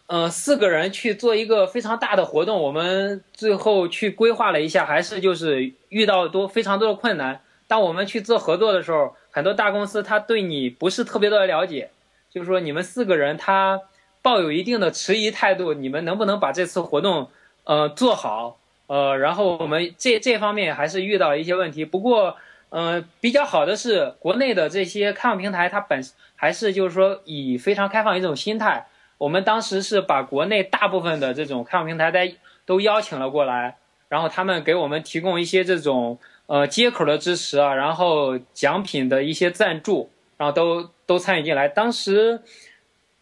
[0.08, 7.40] 呃，四个人去做一个非常大的活动，我们最后去规划了一下，还是就是遇到多非常多的困难。
[7.66, 11.92] 当我们去做合作的时候，很多大公司他对你不是特别的了解，
[12.30, 13.80] 就是说你们四个人他。
[14.22, 17.30] 抱有一定的迟疑态度，你们能不能把这次活动，
[17.64, 18.58] 呃，做好？
[18.88, 21.86] 呃，然后我们这这方面还是遇到一些问题。
[21.86, 22.36] 不过，
[22.70, 26.02] 呃，比较好的是，国内的这些开放平台，它本
[26.36, 28.88] 还是就是说以非常开放一种心态。
[29.20, 32.20] 我们当时是把国内大部分的这种开放平台都
[32.66, 33.78] 都邀请了过来，
[34.08, 41.68] 然后他们给我们提供一些这种呃接口的支持啊，然后奖品的一些赞助，然后都都参与进来。
[41.68, 42.42] 当时。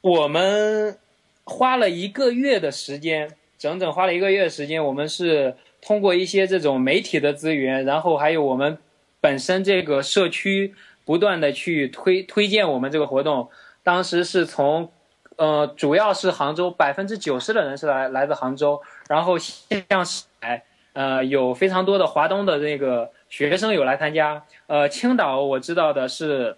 [0.01, 0.97] 我们
[1.43, 4.83] 花了一个月的时间，整整花了一个月的时间。
[4.83, 8.77] 我们是通过一些这种媒体的资源，然后还有我们
[9.19, 13.49] 本身这个社区不断的去推推荐我们这个活动。
[13.83, 14.91] 当时是从
[15.37, 24.43] 呃，主要是杭州，百分之九十的人是来来自杭州，然后像是哎呃有非常多的华东的那个学生有来参加。
[24.67, 26.57] 呃，青岛我知道的是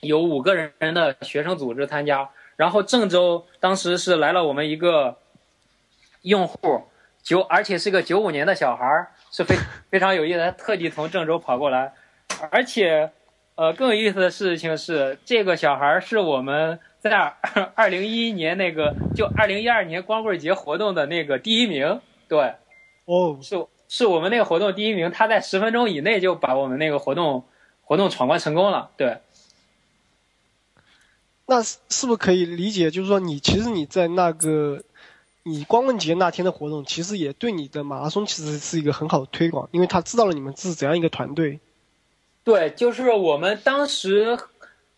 [0.00, 2.30] 有五个人的学生组织参加。
[2.56, 5.16] 然后郑州当时是来了我们一个
[6.22, 6.82] 用户，
[7.22, 9.56] 九而且是个九五年的小孩儿，是非
[9.90, 11.92] 非常有意思，他特地从郑州跑过来，
[12.50, 13.10] 而且，
[13.56, 17.34] 呃，更有意思的事情是，这个小孩儿是我们在
[17.74, 22.54] 二零一一年那个就二零一二年光棍节活动的那个第一名，对，
[23.06, 27.44] 哦，是是我们那个活动第一名，他在十分钟以内就把我们那个活动
[27.82, 29.18] 活动闯关成功了，对。
[31.46, 34.82] 那是是不是可以理解，就是说你其实你在那个
[35.42, 41.60] 你光棍节那天的活动，其实也对你的马拉松其实是一个很好的推广，因为他知道了你们是怎样一个团队。
[42.44, 44.38] 对，就是我们当时，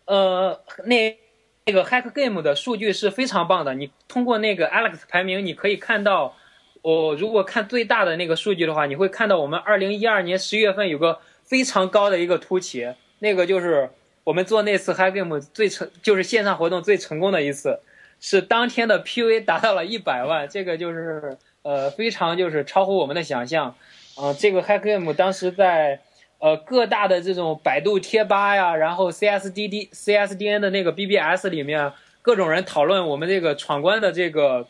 [0.05, 1.17] 呃，那
[1.65, 3.73] 那个 Hack Game 的数据是非常棒的。
[3.73, 6.37] 你通过那个 Alex 排名，你可以看到，
[6.81, 13.89] 我、如果看最大的那个数据的话，你会看到我们二零一二年十月份有个非常高的一个突起，那个就是。
[14.27, 17.79] 我们做那次 Higame 最成就是线上活动最成功的一次，
[18.19, 23.73] 是当天的 PV 达到了一百万，这个就是呃非常就是超乎我们的想象。
[24.17, 26.01] 嗯、呃，这个 Higame 当时在
[26.39, 34.67] 呃各大的这种百度贴吧呀，然后 CSDD CSDN 的那个 BBS 里面，各种人讨论我们这个闯关的这个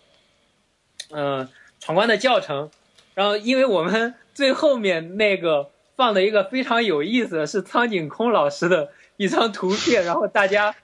[1.10, 2.70] 嗯、呃、闯关的教程，
[3.15, 10.75] 然后因为我们最后面那个放了一个非常有意思的是苍井空老师的一张图片，然后大家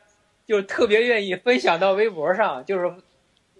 [0.46, 2.94] 就特别愿意分享到微博上，就是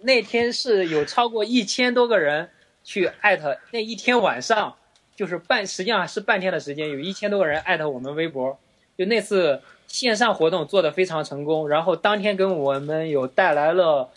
[0.00, 2.50] 那天是有超过一千多个人
[2.82, 4.76] 去艾特，那一天晚上
[5.16, 8.58] 就是半，实际上是半天的时间，有一千多个人艾特我们微博，
[8.98, 14.10] 就那次线上活动做的非常成功，然后当天给我们有带来了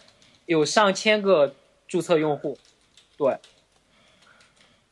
[0.45, 1.53] 有上千个
[1.87, 2.57] 注册用户，
[3.17, 3.37] 对。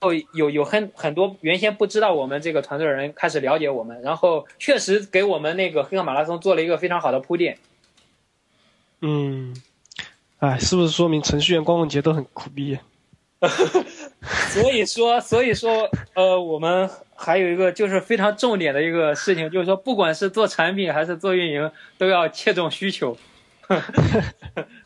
[0.05, 7.57] 后有有很很多原先不知道我们这个团队的人开始了解我们，然后确实给我们那个黑客马拉松做了一个非常好的铺垫。
[9.01, 9.55] 嗯，
[10.37, 12.77] 哎，是不是说明程序员光棍节都很苦逼？
[14.49, 23.17] 所以说，所以说，呃，我们还有一个就是非常重点的一个事情，就是说，不管是做产品还是做运营，都要切中需求。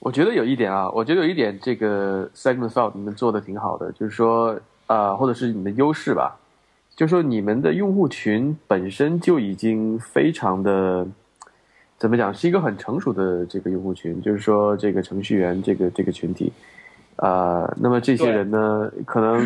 [0.00, 6.38] 我觉得有一点啊，我觉得有一点，这个 segment file 你们做的挺好的，就是说，啊，或者是你们的优势吧，
[6.94, 11.04] 就是说你们的用户群本身就已经非常的，
[11.98, 16.52] 怎么讲，是一个很成熟的这个用户群，就是说这个程序员这个这个群体，
[17.16, 19.44] 啊，那么这些人呢，可能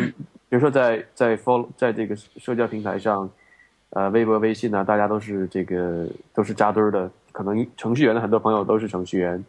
[0.49, 3.27] 比如说在在 follow 在这个社交平台上，
[3.89, 9.43] 呃，微博、微信呢，大家都是这个都是扎堆儿的，可能程序员的很多朋友都是程序员。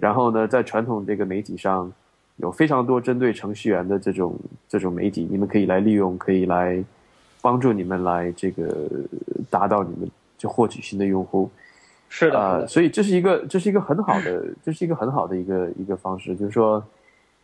[0.00, 1.92] 然后呢，在传统这个媒体上，
[2.36, 6.80] 有非常多针对程序员的这种这种媒体，你们可以来利用，可以来
[7.42, 8.88] 帮助你们来这个
[9.50, 11.50] 达到你们就获取新的用户。
[12.08, 16.80] 是的，啊，所以这是一个这是一个很好的这是一个很好的一个一个方式，就是说，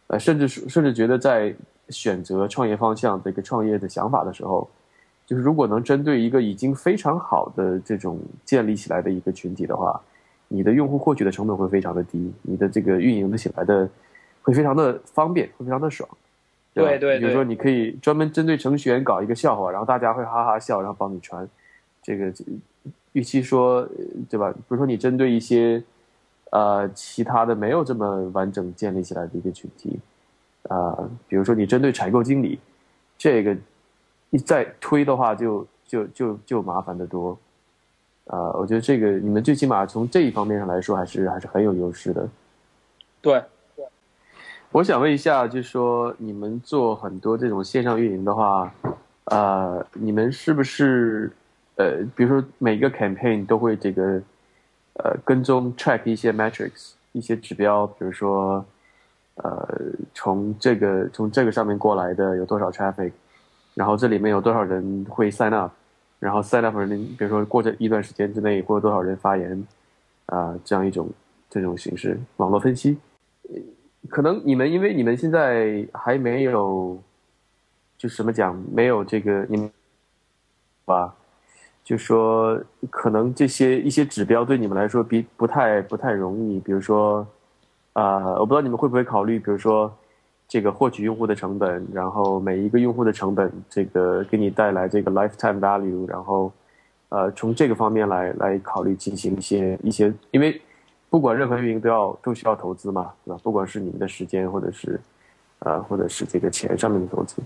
[0.07, 1.53] 呃，甚至甚至觉得在
[1.89, 4.71] 选择创业方向这个创业的想法的时候，
[5.27, 10.01] 就是如果能针对一个已经非常好的这种建立起来的一个群体的话。
[10.49, 13.89] 你的用户获取的成本会非常的低，你的这个运营的起来的
[14.43, 16.09] 会非常的方便，会非常的爽。
[16.73, 21.49] 对对，比如说你可以专门针对程序员搞一个笑话，然后大家会哈哈笑，然后帮你传。
[22.03, 22.33] 这个
[23.13, 23.89] 预期说
[24.29, 24.51] 对吧？
[24.53, 25.83] 比如说你针对一些
[26.51, 29.99] 呃其他的没有这么完整建立起来的一个群体
[30.69, 32.59] 啊，比如说你针对采购经理，
[33.17, 33.57] 这个
[34.31, 37.39] 一再推的话，就就就就麻烦的多。
[38.27, 42.27] 啊，我觉得这个你们最起码从这一方面上来说，还是还是很有优势的。
[43.21, 43.43] 对，
[43.77, 43.85] 对。
[44.73, 48.73] 我想问一下，就是说你们做很多这种线上运营的话，
[49.25, 51.31] 呃，你们是不是
[51.77, 54.21] 呃，比如说每个 campaign 都会这个
[54.95, 58.65] 呃跟踪 track 一些 metrics 一些指标，比如说
[59.37, 59.69] 呃
[60.15, 63.13] 从这个从这个上面过来的有多少 traffic，
[63.75, 65.71] 然后这里面有多少人会 sign up。
[66.25, 69.67] 然后 set up 人，比如说过这一段时间之内，会有多少人发言，
[70.25, 71.07] 啊，这样一种
[71.51, 72.97] 这种形式网络分析，
[74.09, 76.99] 可能你们因为你们现在还没有，
[77.99, 79.71] 就什么讲没有这个你们
[80.87, 81.15] 吧，
[81.85, 82.59] 就说
[82.89, 87.27] 可能这些一些指标对你们来说比不太不太容易，比如说
[87.93, 89.95] 啊，我不知道你们会不会考虑，比如说。
[90.47, 96.53] 这个获取用户的成本，然后每一个用户的成本，这个给你带来这个 lifetime value，然后，
[97.09, 100.61] 呃，从这个方面来来考虑进行一些一些，因为
[101.11, 103.41] 不管任何运营都要都需要投资嘛，对吧？
[103.43, 105.01] 不管是你们的时间，或者是，
[105.61, 107.43] 呃，或者是这个钱上面的投资，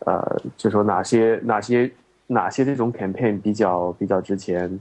[0.00, 1.90] 呃，就说哪些哪些
[2.26, 4.78] 哪些这种 campaign 比较比较值钱，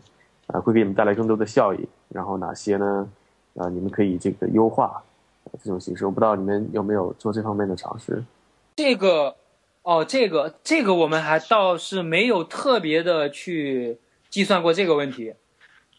[0.48, 3.08] 啊，会给你们带来更多的效益，然后哪些呢？
[3.56, 5.02] 啊，你们可以这个优化。
[5.63, 8.23] 这种形式，我不知道你们有没有做这方面的尝试。
[8.75, 9.36] 这个，
[9.84, 13.97] 哦，这个，这个我们还倒是没有特别的去
[14.29, 15.34] 计算过这个问题。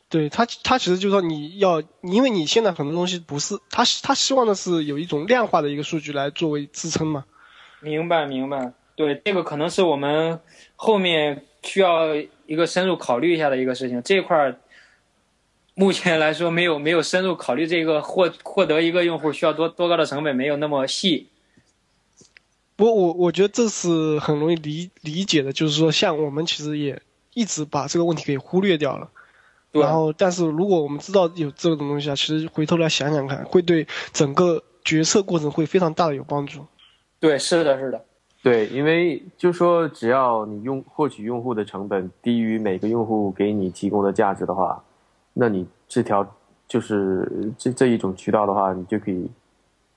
[0.08, 7.24] 对他，他其实就是说你要，因为你现在很多东西不是他，他希望的是有一种量化的一个数据来作为支撑嘛。
[7.80, 8.72] 明白，明白。
[8.94, 10.40] 对，这个可能是我们
[10.76, 12.14] 后面需要
[12.46, 14.02] 一个深入考虑一下的一个事情。
[14.02, 14.58] 这块儿。
[15.78, 21.28] 目前来说，没有没有深入考虑这个获获得一个用户需要多多高的成本，没有那么细。
[22.76, 27.02] 不过我我觉得这是很容易理理解的，就是说，像我们其实也
[27.34, 29.10] 一直把这个问题给忽略掉了。
[29.72, 36.64] 然后，但是如果我们知道有这种东西啊，其实回头来想想看，会对整个决策过程会非常大的有帮助。
[37.20, 38.02] 对，是的，是的。
[38.42, 44.82] 对，因为就说只要你用获取用户的成本低于每个用户给你提供的价值的话。
[45.38, 46.26] 那你这条
[46.66, 49.30] 就是这这一种渠道的话，你就可以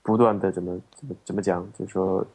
[0.03, 2.25] 不断的怎么怎么怎么讲，就是说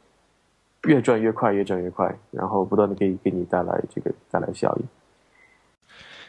[0.85, 4.85] 越赚越快，越赚越快，然后不断的给给你带来这个带来效益。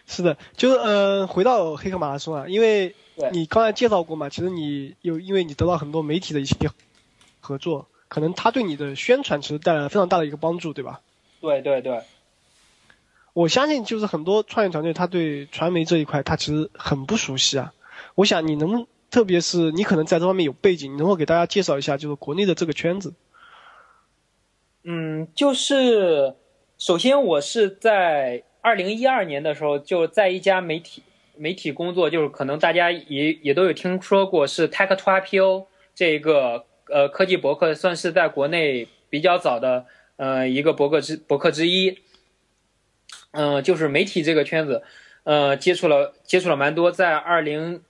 [0.04, 2.94] 是的，就是呃，回到黑客马拉松啊，因为
[3.32, 6.54] 你刚才介绍过嘛，其实你有因为你得到很多媒体的一些
[7.40, 11.00] 合作，可能他对你的宣传其实带来了非常大的一个帮助，对吧？
[11.40, 12.02] 对对对，
[13.36, 17.74] 我相信就是很多创业团队，他对传媒这一块他其实很不熟悉啊。
[18.14, 23.12] 我想你能，特别是你可能在这方面有背景，你能否给大家介绍一下，就是国内的这个圈子？
[24.84, 26.34] 嗯，就是
[26.78, 31.02] 首先我是在二零一二年的时候就在一家媒体
[31.36, 39.84] 媒体工作，就是可能大家也也都有听说过，是 Tech to IPO 这个呃科技博客，算是在国内比较早的
[40.16, 41.98] 呃一个博客之博客之一。
[43.36, 44.82] 嗯、就是媒体这个圈子，
[45.24, 47.82] 呃，接触了接触了蛮多，在二零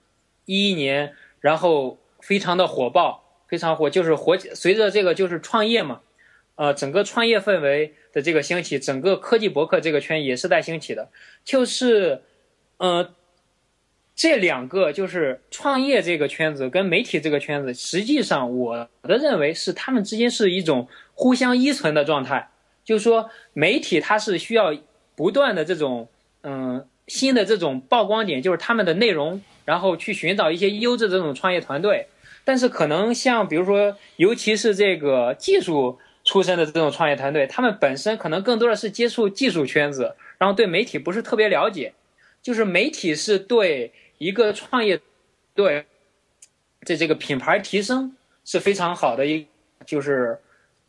[0.45, 6.01] 一一年，然后非常的火爆，非常火，就是火，随着这个就是创业嘛。
[6.55, 11.09] 呃，整个创业氛围的这个兴起，整个科技博客这个圈也是在兴起的。
[11.45, 12.23] 就是，
[12.77, 13.13] 呃，
[14.15, 22.49] 这两个就是创业这个圈子跟媒体这个圈子，实际上我的认为是他们之间是一种互相依存的状态。
[22.83, 24.73] 就是说，媒体它是需要
[25.17, 26.07] 不断的这种
[26.43, 32.07] 嗯新的这种曝光点，就是他们的内容，然后去寻找一些优质的这种创业团队。
[32.45, 35.99] 但是可能像比如说，尤其是这个技术。
[36.29, 41.93] 出身的这种创业团队，他们本身可能更多的是接触技术圈子，然后对媒体不是特别了解。
[42.41, 44.99] 就是媒体是对一个创业
[45.55, 45.85] 对
[46.81, 49.47] 这这个品牌提升是非常好的一，
[49.85, 50.37] 就是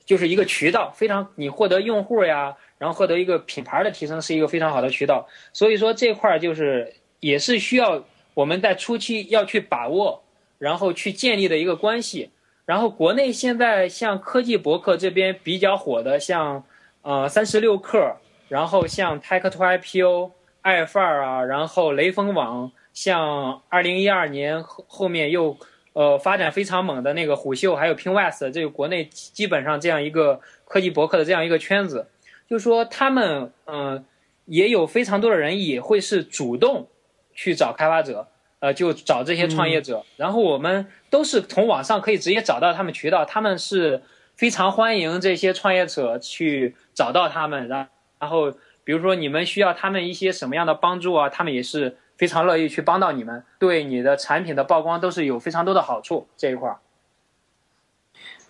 [0.05, 5.29] 就是一个渠道，非常你获得用户呀，然后获得一个品牌的提升是一个非常好的渠道。
[5.53, 8.05] 所以说这块儿就是也是需要
[8.35, 10.23] 我们在初期要去把握，
[10.59, 12.31] 然后去建立的一个关系。
[12.65, 16.65] 然后国内现在像科技博客这边比较火的，像
[17.01, 18.17] 呃三十六氪，
[18.49, 25.57] 然后像 Tech to IPO、爱范儿啊，然后雷锋网，像二零一二年后后面又
[25.95, 32.07] 呃发展非常猛的那个虎嗅，还有 PingWest，这个国内基本上这样一个科技博客的这样一个圈子，
[32.49, 34.05] 就是说他们嗯、呃、
[34.47, 36.89] 也有非常多的人也会是主动
[37.35, 38.29] 去找开发者。
[38.61, 44.03] 呃，就找这些创业者，嗯、然后我们都是从网上可以直接找到他们渠道，他们是
[44.35, 47.89] 非常欢迎这些创业者去找到他们，然
[48.19, 48.51] 然后
[48.83, 56.77] 比如说你们需要他们一些什么样的帮助啊，他们也是非常乐意去帮到你们，对你的产品的曝光都是有非常多的好处这一块。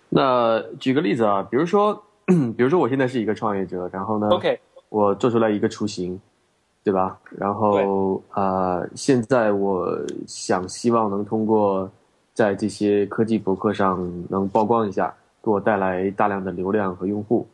[0.09, 2.03] 那举个例子啊，比如说，
[2.57, 4.59] 比如说我现在是一个创业者，然后呢 OK，
[4.89, 6.19] 我做出来一个雏形。
[6.81, 7.19] 对吧？
[7.37, 11.91] 然后啊、呃，现在我想希望能通过
[12.33, 15.13] 在这些科技博客上能曝光一下，
[15.43, 17.45] 给我带来大量的流量和用户。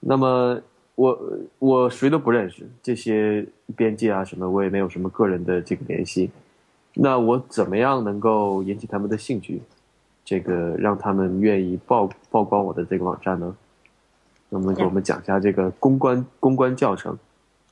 [0.00, 0.60] 那么
[0.96, 1.18] 我
[1.60, 3.46] 我谁都不认识，这些
[3.76, 6.30] 边界啊什么，我也没有什么个人的这个联系。
[6.92, 9.62] 那我怎么样能够引起他们的兴趣？
[10.24, 13.56] 这个让他们愿意曝曝光我的这个网站呢？
[14.50, 17.18] 能不能给我们讲一下这个公关公关教程？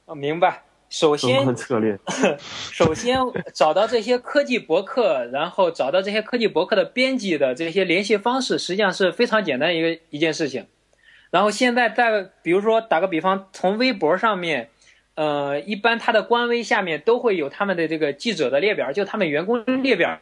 [0.07, 0.62] 哦，明白。
[0.91, 1.99] 首先，策略。
[2.70, 3.18] 首先
[3.53, 10.66] 找到这些科技博客，然后找到这些科技博客的编辑的这些联系方式，实际上是非常简单一个一件事情。
[11.31, 14.68] 然后现在在，比如说打个比方，从微博上面，
[15.16, 20.20] 呃，一般它的官微下面都会有他们的这个记者的列表，就他们员工列表。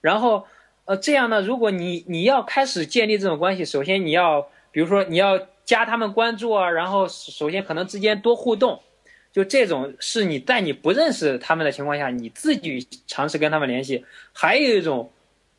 [0.00, 0.46] 然后，
[0.86, 5.38] 呃，这样呢，如果你你要开始建立这种关系，首先你要，比如说你要
[5.70, 8.82] 加他们关注啊，然后首先可能之间多互动。
[9.30, 14.04] 就这种是你在你不认识他们的情况下，你自己尝试跟他们联系。
[14.32, 15.12] 还有一种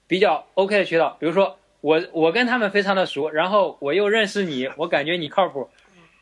[0.07, 5.70] 比较 OK 的渠道，比如说我我跟他们非常的熟，然后我又认识你，我感觉你靠谱。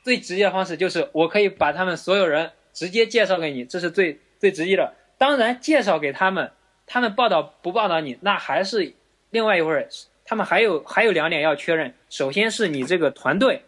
[0.03, 4.93] 最直接的方式就是我可以把他们所有人直接介绍给你，这是最最直接的。
[5.17, 6.51] 当然，介绍给他们，
[6.85, 8.93] 他们报道不报道你，那还是
[9.31, 10.05] 另外一回事。
[10.25, 13.63] 他们还有还有两点要确认，首先是你这个团队，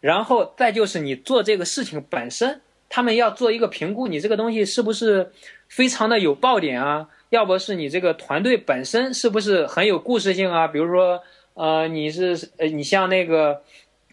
[0.00, 2.60] 然后再就是你做这个事情本身。
[2.88, 5.32] 他们要做一个评估，你这个东西是不是
[5.68, 7.08] 非常的有爆点啊？
[7.30, 10.68] 要不是你这个团队本身是不是很有故事性啊？
[10.68, 11.20] 比如说，
[11.54, 13.60] 呃，你是呃，你像那个，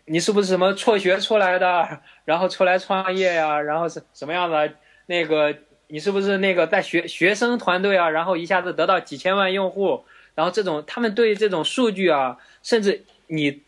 [0.05, 4.73] 你是不是什么辍学出来的，然后出来创业呀、然后是什么样的？
[5.05, 5.55] 那个
[5.87, 8.09] 你是不是那个在学学生团队啊？
[8.09, 10.03] 然后一下子得到几千万用户，
[10.33, 13.61] 然后这种他们对这种数据啊，甚至你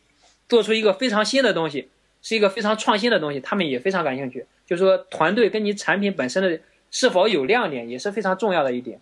[0.49, 1.89] 做出一个非常新的东西，
[2.26, 4.47] 是一个非常创新的东西，他们也非常感兴趣。
[4.65, 6.59] 就是说，团队跟你产品本身的
[6.89, 8.99] 是否有亮点也是非常重要的一点。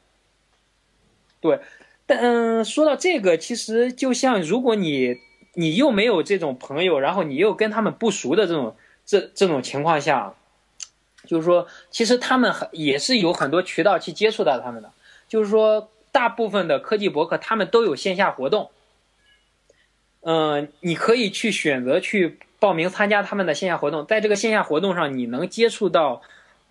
[1.40, 1.62] 对，
[2.06, 5.16] 但嗯，说到这个，其实就像如果你
[5.54, 10.36] 你又没有这种朋友，然后你又跟他们不熟的这种这这种情况下，
[11.26, 14.92] 就是说，其实他们很也是有很多渠道去接触到他们的。
[15.30, 18.70] 就是说，大部分的科技博客他们都有线下活动。
[20.26, 26.22] 嗯、你可以去选择去报名参加他们的线下活动，在这个线下活动上，你能接触到，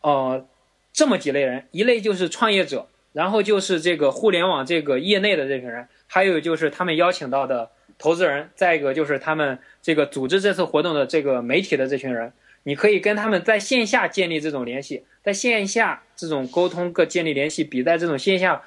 [0.01, 0.47] 呃，
[0.91, 7.69] 这么几类人，一类就是创业者，然后就是这个互联网这个业内的这群人，还有就是他们邀请到的
[7.99, 12.33] 投资人，再一个就是他们这个组织这次活动的这个媒体的这群人，
[12.63, 18.63] 你可以跟他们在线下建立这种联系，在线下这种沟通各建立联系，比在这种线下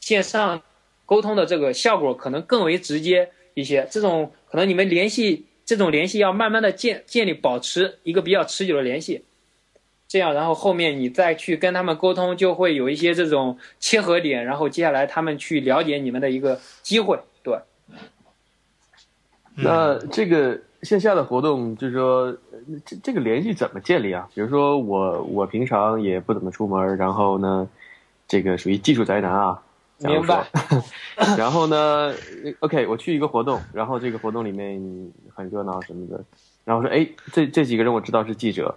[0.00, 0.60] 线上
[1.06, 3.88] 沟通的这个效果可能更为直接一些。
[3.90, 9.24] 这种可能你们联系这种联系要慢慢的建建立，保持一个比较持久的联系。
[10.08, 17.18] 这样，然后后面你再去跟他们沟通，就会有一些这种切合点，然后接下来他们去了解你们的一个机会。
[17.42, 17.58] 对，
[19.56, 22.38] 那这个线下的活动，就是说，呃
[22.84, 24.28] 这这个联系怎么建立啊？
[24.32, 27.68] 比如说我我平常也不怎么出门，然后呢，
[28.28, 29.60] 这个属于技术宅男啊。
[29.98, 30.46] 明白。
[31.38, 32.14] 然后呢
[32.60, 34.78] ，OK，我去一个活动，然后这个活动里面
[35.36, 36.24] 很热闹什么的，
[36.64, 38.76] 然后说，哎，这这几个人我知道是记者，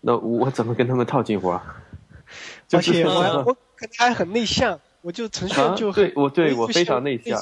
[0.00, 1.82] 那我怎么跟他们套近乎啊？
[2.68, 7.40] 就而是且我还 我可能还很内向，我就程序员啊就很对我对我非常内向，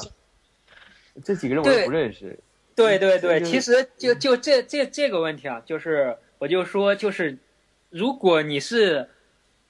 [1.24, 2.38] 这几个人我不认识。
[2.76, 7.38] 对对对，其实就就这这这个问题啊，就是我就说，就是
[7.90, 9.08] 如果你是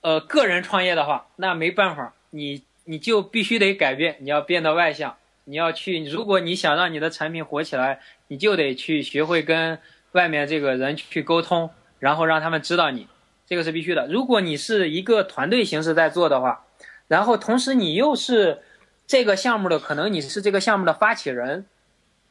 [0.03, 5.17] 呃个人创业的话，那没办法，你你就必须得改变，你要变得外向，
[5.49, 9.79] 你要去，如果你想让你的产品火起来，你就得去学会跟
[10.13, 13.09] 外面这个人去沟通，然后让他们知道你，
[13.47, 14.07] 这个是必须的。
[14.09, 16.67] 如果你是一个团队形式在做的话，
[17.07, 18.61] 然后同时你又是
[19.07, 21.67] 这个项目的，可能你是这个项目的发起人。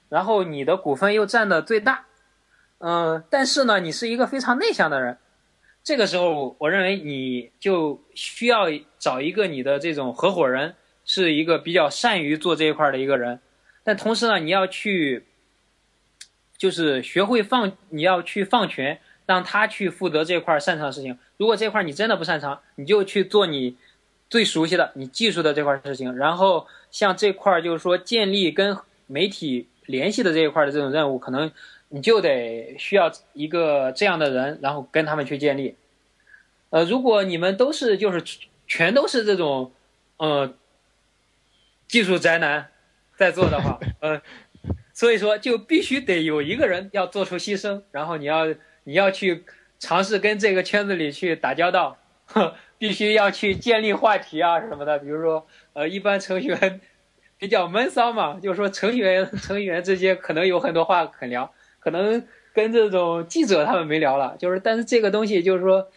[0.09, 2.05] 然后你的股份又占的最大，
[2.77, 5.17] 嗯、但是呢，你是一个非常内向的人，
[5.83, 10.75] 这个时候我认为你就需要找一个你的这种合伙人，
[11.07, 13.39] 是一个比较善于做这一块的一个人，
[13.83, 15.25] 但同时呢，你要去，
[16.57, 21.17] 就是学会放，你要去放权，让他去负责这块擅长的事情。
[21.37, 23.77] 如果这块你真的不擅长，你就去做你
[24.29, 31.49] 最熟悉的、你技术的这块事情，然后像这块就是说建立跟媒体联系的这一块的这种任务，可能
[31.87, 35.75] 你就得需要一个这样的人，然后跟他们去建立。
[36.69, 38.21] 呃，如果你们都是就是
[38.67, 39.71] 全都是这种
[40.17, 40.53] 呃
[41.87, 42.69] 技术宅男
[43.15, 44.21] 在做的话，嗯，
[44.93, 48.45] 所以说就必须得有一个人要做出牺牲，然后你要
[48.83, 49.45] 你要去
[49.79, 56.81] 尝试跟这个圈子里去打交道，呵 必须要去建立话题啊什么的，比如说呃，一般程序员
[57.37, 65.89] 比较闷骚嘛，就是说程序员 程序员之间可能有很多话可聊，可能跟这种记者他们没聊了，就是但是这个东西就是说，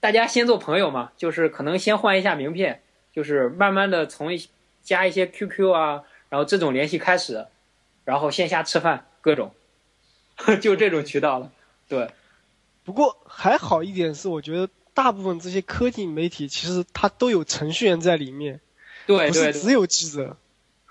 [0.00, 4.48] 大家先做朋友嘛，就是可能先换一下名片，就是慢慢的从一
[4.82, 7.46] 加一些 QQ 啊，然后这种联系开始，
[8.04, 9.54] 然后线下吃饭各种，
[10.60, 11.52] 就这种渠道了，
[11.88, 12.08] 对。
[12.82, 18.60] 不过还好一点是，我觉得大部分这些科技媒体其实它都有程序员在里面，
[19.06, 20.36] 对对只有记者。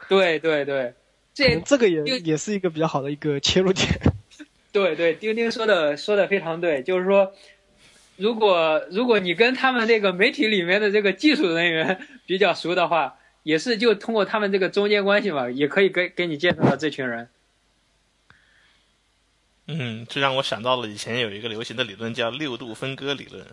[0.08, 0.94] 对对对，
[1.34, 3.88] 这这个也也是一个比较好的一个切入点。
[4.72, 7.34] 对对，丁丁说的说的非常对，就是说，
[8.16, 17.30] 如果如果你跟他们那个媒体里面的这个技术人员 比较熟的话，也是就通过他们这个中间关系嘛，也可以给给你介绍到这群人。
[19.68, 23.46] 嗯，这让我想到了以前有一个流行的理论叫六度分割理论。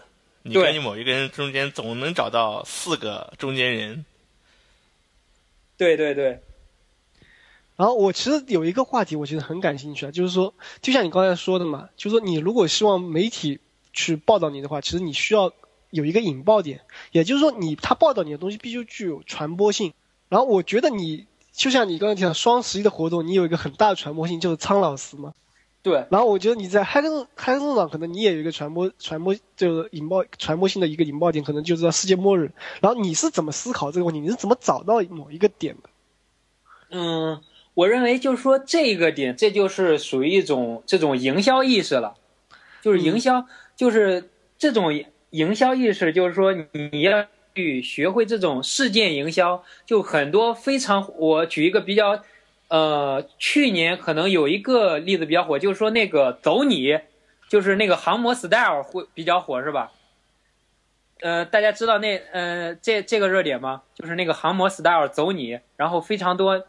[0.43, 4.05] 你对跟某一个人中间总能找到四个中间人。
[5.77, 6.41] 对对对，
[7.77, 13.59] 然后我其实有一个话题，我觉得很感兴趣啊，就是说，就像你刚才说的嘛，就是说你如果希望媒体
[13.93, 15.53] 去报道你的话，其实你需要
[15.97, 19.93] 有一个引爆点，也就是说你他报道你的东西必须具有传播性。
[20.29, 25.33] 然后我觉得你就像你刚才提到双十一的活动，你有一个很大的传播性，就是苍老师嘛。
[25.83, 32.51] 对然后我觉得你在嗨克动嗨克动上，可能你也有一个传播传播就是引爆传播性的一个引爆点，可能就是叫世界末日。
[32.81, 34.21] 然后你是怎么思考这个问题？
[34.21, 35.89] 你是怎么找到某一个点的？
[36.91, 37.41] 嗯，
[37.75, 42.15] 我认为就是说这个点，这就是属于一种这种营销意识了，
[42.83, 44.29] 就是营销，就是
[44.59, 44.93] 这种
[45.37, 52.23] 营销意识，就是说你要去学会这种事件营销，就很多非常，我举一个比较，
[52.69, 56.99] 呃，去年可能有一个例子比较火，就是说那个走你，
[57.51, 59.93] 就是那个航模 style 会比较火，是吧？
[61.21, 63.83] 呃，大家知道那呃这这个热点吗？
[63.95, 66.65] 就是那个航模 style 走你，然后非常多，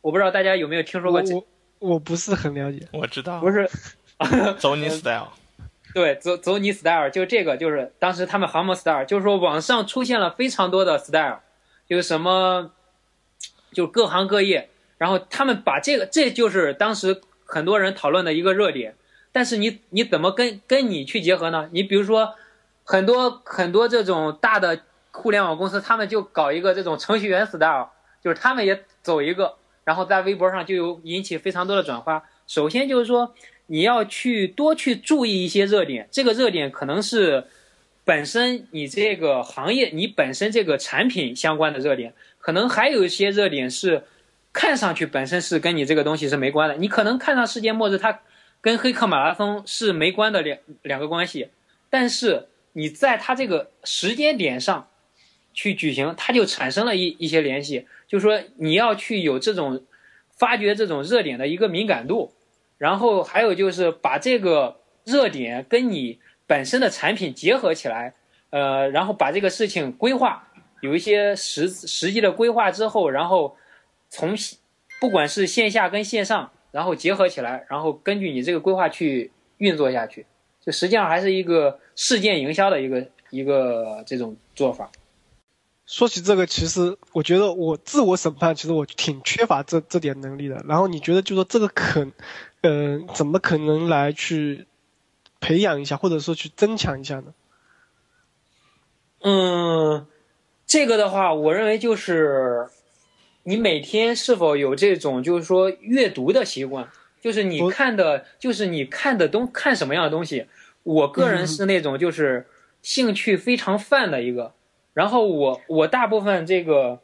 [0.00, 1.44] 我不知道大家有没有听说过这，我
[1.80, 2.86] 我我不是很了解。
[2.92, 3.68] 我知道，不是，
[4.58, 5.28] 走你 style。
[5.94, 11.40] 对，走走你 style 就这个，就是当时他们航模 style，就是说网上出现了非常多的 style，
[11.86, 12.72] 就是什么，
[13.72, 18.94] 就各行各业，然后他们把这个，这就是当时很多人讨论的一个热点。
[19.34, 21.68] 但是你你怎么跟跟你去结合呢？
[21.72, 22.34] 你比如说，
[22.84, 24.80] 很多很多这种大的
[25.10, 27.88] 互联网公司，他们就搞一个这种程序员 style，
[28.22, 32.22] 就是他们也走一个，然后在微博上就有引起非常多的转发。
[32.46, 33.34] 首先就是说，
[33.72, 37.44] 你要去多去注意一些热点，这个热点可能是
[38.04, 44.04] 本身你这个行业、你本身这个产品相关的热点，可能还有一些热点是
[44.52, 46.76] 看上去本身是跟你这个东西是没关的。
[46.76, 48.20] 你可能看上世界末日，它。
[48.64, 51.48] 跟黑客马拉松是没关的两两个关系，
[51.90, 54.86] 但是你在它这个时间点上，
[55.52, 57.88] 去举行，它就产生了一一些联系。
[58.06, 59.82] 就是说你要去有这种
[60.38, 62.32] 发掘这种热点的一个敏感度，
[62.82, 66.18] 然后还有就是把这个热点跟你
[66.48, 68.14] 本身的产品结合起来，
[68.50, 70.48] 呃，然后把这个事情规划，
[70.80, 73.56] 有一些实实际的规划之后，然后
[74.10, 74.34] 从
[75.00, 76.50] 不管是线下跟线上。
[76.72, 80.24] 然后结合起来，然后根据你这个规划去运作下去，
[80.64, 84.90] 就实际上还是一个事件营销的一个一个这种做法。
[85.84, 90.64] 说起这个，其实我觉得我自我审判，其实我挺缺乏这这点能力的。
[90.66, 92.06] 然后你觉得，就说这个可，
[92.62, 94.66] 嗯，怎么可能来去
[95.40, 97.34] 培养一下，或者说去增强一下呢？
[99.20, 100.06] 嗯，
[100.66, 102.68] 这个的话，我认为就是。
[103.44, 106.88] 你每天是否有这种就是说阅读的习惯？
[107.20, 110.46] 就是你看的，就是你看的东看什么样的东西？
[110.84, 112.46] 我个人是那种就是
[112.82, 114.54] 兴趣非常泛的一个。
[114.94, 117.00] 然后我我大部分这个，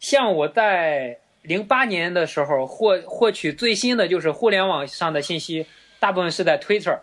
[0.00, 5.66] 像我在零八年的时候获获取最新的就是互联网上的信息，
[5.98, 7.00] 大部分是在 Twitter。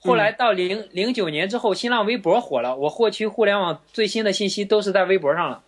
[0.00, 5.62] 后来到零零九年之后，新浪微博火了，我获取互联网最新的信息都是在微博上了。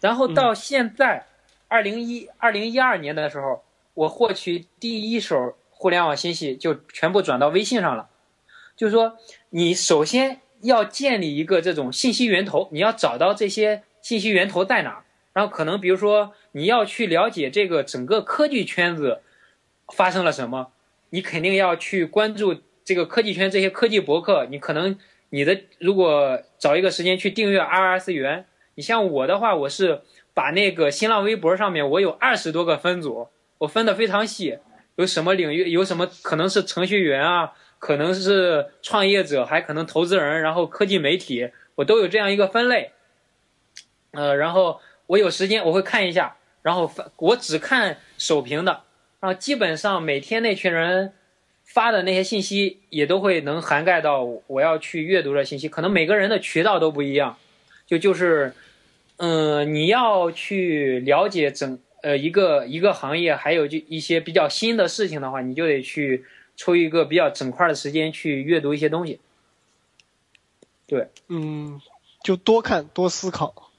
[0.00, 1.26] 然后到现在。
[1.68, 3.62] 二零一二零一二年的时候，
[3.94, 8.10] 我获取第一手互联网信息就全部转到微信上了。
[8.76, 9.16] 就是说，
[9.48, 15.02] 你首先要建立一个这种信息源头，你要找到这些信息源头在哪。
[15.32, 19.20] 然后可能比如说你要去了解这个整个科技圈子
[19.92, 20.72] 发生了什么，
[21.10, 24.46] 你肯定要去关注这个科技圈这些科技博客。
[24.46, 24.98] 你可能
[25.30, 28.46] 你的如果找一个时间去订阅 RS 源，
[28.76, 30.02] 你像我的话，我是。
[30.34, 33.28] 把那个新浪微博上面，我有二十多个分组，
[33.58, 34.58] 我分的非常细，
[34.96, 42.92] 有什么领域，有什么可能是程序员啊，可能是创业者，还可能投资人，然后科技媒体，我都有这样一个分类。
[44.12, 48.82] 呃，然后我有时间我会看一下，然后发我只看首屏的，
[49.20, 51.12] 然后基本上每天那群人
[51.64, 57.36] 发的那些信息也都会能涵盖到我要去阅读的信息，可能每个人的渠道都不一样，
[57.86, 58.54] 就就是。
[59.18, 66.24] 嗯，你要去了解整呃一个一个行业，还有就一些比较新的事情的话，你就得去
[66.56, 69.20] 抽一个比较整块的时间去阅读一些东西。
[70.88, 71.80] 对，嗯，
[72.24, 73.70] 就多看多思考。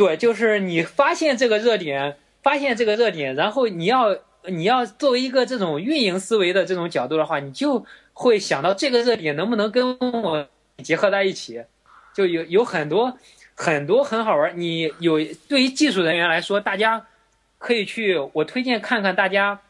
[0.00, 7.84] 对，就是你发现这个热点，发现这个热点，然后你要你要作为一个这种运营思维的这种角度的话，你就
[8.14, 10.48] 会想到这个热点能不能跟我
[10.82, 11.62] 结合在一起，
[12.14, 13.18] 就有有很多。
[13.62, 17.04] 很多很好玩，你有对于技术人员来说，大家
[17.58, 19.60] 可以去，我推荐看看大家，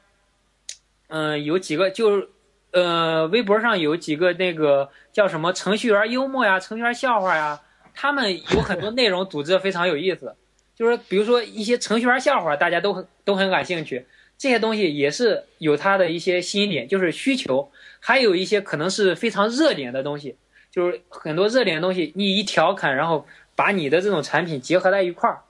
[1.09, 2.29] 嗯，有几个就是，
[2.71, 7.61] 呃，微博上有几个那个叫什么程序员幽默呀，程序员笑话呀，
[8.01, 10.35] 他们有很多内容组织非常有意思，
[10.75, 14.07] 就是比如说一些程序员笑话，大家都很都很感兴趣，
[14.39, 17.71] 这些东西也是有它的一些吸引点，就是需求，
[18.01, 20.37] 还有一些可能是非常热点的东西，
[20.71, 23.27] 就是很多热点的东西，你一调侃，然后。
[23.57, 25.43] 把你的这种产品结合在一块儿，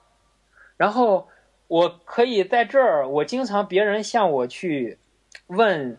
[0.76, 1.28] 然后
[1.68, 4.98] 我可以在这儿，我经常别人向我去
[5.46, 5.96] 问，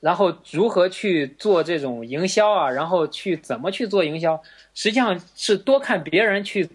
[0.00, 4.42] 然后如何去做这种营销啊，然后去怎么去做营销，
[4.74, 6.68] 实际上是多看别人去，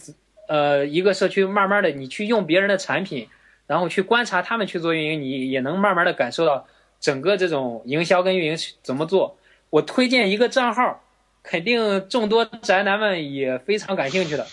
[0.47, 3.27] 呃，一个社区慢慢的你去用别人的产品，
[3.67, 6.67] 然后去观察他们去做运营，你也能慢慢的感受到
[6.99, 9.37] 整个这种营销跟运营怎么做。
[9.71, 11.03] 我推荐一个账号，
[11.41, 14.45] 肯定众多宅男们也非常感兴趣的。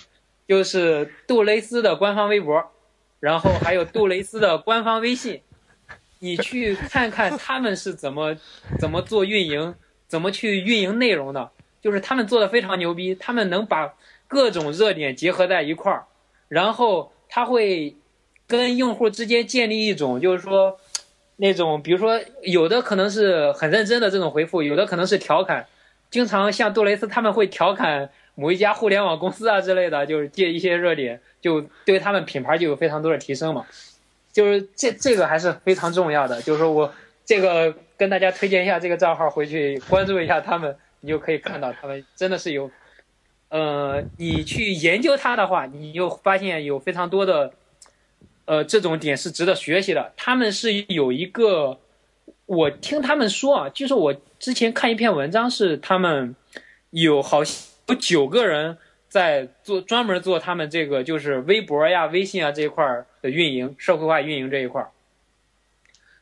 [0.48, 2.72] 就是杜蕾斯的官方微博，
[3.20, 5.40] 然后还有杜蕾斯的官方微信，
[6.22, 8.36] 你去看看他们是怎么
[8.78, 9.74] 怎么做运营，
[10.06, 11.50] 怎么去运营内容的。
[11.80, 13.92] 就是他们做的非常牛逼，他们能把
[14.28, 16.06] 各种热点结合在一块儿，
[16.46, 17.96] 然后他会
[18.46, 20.78] 跟用户之间建立一种，就是说
[21.38, 25.66] 那种，比如说有的可能是很认真的这种回复，有的可能是调侃，
[26.08, 28.10] 经常像杜蕾斯他们会调侃。
[28.34, 33.66] 某一家互联网公司啊之类的，就是借一些热点，就对他们品牌就有非常多的提升嘛。
[34.32, 36.40] 就是这这个还是非常重要的。
[36.42, 36.92] 就是说我
[37.24, 42.70] 这个跟大家推荐一下这个账号，回去关注一下他们，你就可以看到他们真的是有，
[43.50, 47.52] 呃，你去研究它的话，你就发现有非常多的，
[48.46, 50.12] 呃，这种点是值得学习的。
[50.16, 51.78] 他们是有一个，
[52.46, 56.34] 我听他们说啊，就是我之前看一篇文章，是他们
[56.90, 58.78] 有好像有九个人。
[59.12, 64.90] 在做专门做他们这个就是微博呀、微信啊这一块的运营、社会化运营这一块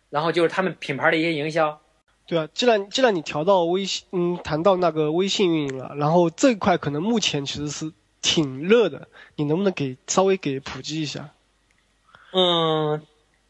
[0.09, 1.80] 然后就是他们品牌的一些营销。
[2.26, 11.30] 对啊，既然既然你调到微信，嗯，谈到那个微信运营了，然后这一块可能目前其实是挺热的，你能不能给稍微给普及一下？
[12.32, 13.01] 嗯，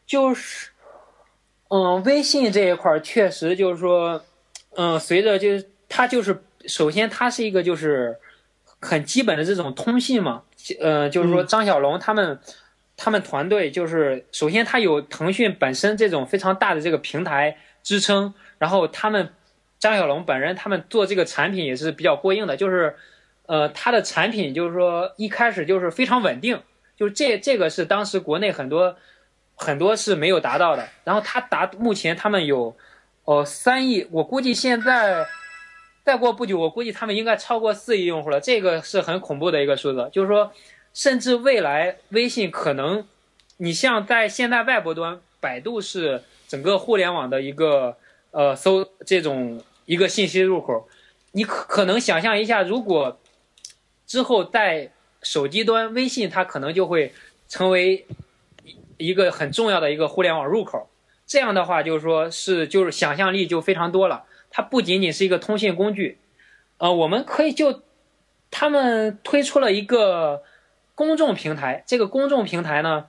[0.05, 0.69] 就是，
[1.69, 4.23] 嗯，微信这一块确实就是说，
[4.75, 8.19] 嗯，随着就是它就是首先它是一个就是。
[8.81, 10.41] 很基本的这种通信嘛，
[10.79, 12.39] 呃，就是说张小龙他们，
[12.97, 19.29] 他们团队就是首先他有腾讯本身这种非常大的这个平台支撑，然后他们
[19.77, 22.95] 张小龙本人他们做这个产品也是比较过硬的，就是，
[23.45, 26.59] 呃，他的产品就是说一开始就是非常稳定，
[26.97, 28.95] 就是这这个是当时国内很多
[29.53, 32.75] 很多是没有达到的，然后他达目前他们有，
[33.25, 35.23] 哦三亿，我估计现在。
[36.03, 40.09] 再过不久，我估计他们应该超过四亿用户了，这个是很恐怖的一个数字。
[40.11, 40.51] 就是说，
[40.93, 43.05] 甚至未来微信可能，
[43.57, 47.95] 你像在现在外部端，百度是整个互联网的一个
[48.31, 50.89] 呃搜这种一个信息入口，
[51.33, 53.19] 你可可能想象一下，如果
[54.07, 54.91] 之后在
[55.21, 57.13] 手机端，微信它可能就会
[57.47, 58.05] 成为
[58.97, 60.89] 一个很重要的一个互联网入口。
[61.27, 64.23] 这样的话，就是说是就是想象力就非常多了。
[64.51, 66.19] 它不仅仅是一个通信工具，
[66.77, 67.81] 呃，我们可以就
[68.51, 70.43] 他们推出了一个
[70.93, 73.05] 公众平台，这个公众平台呢，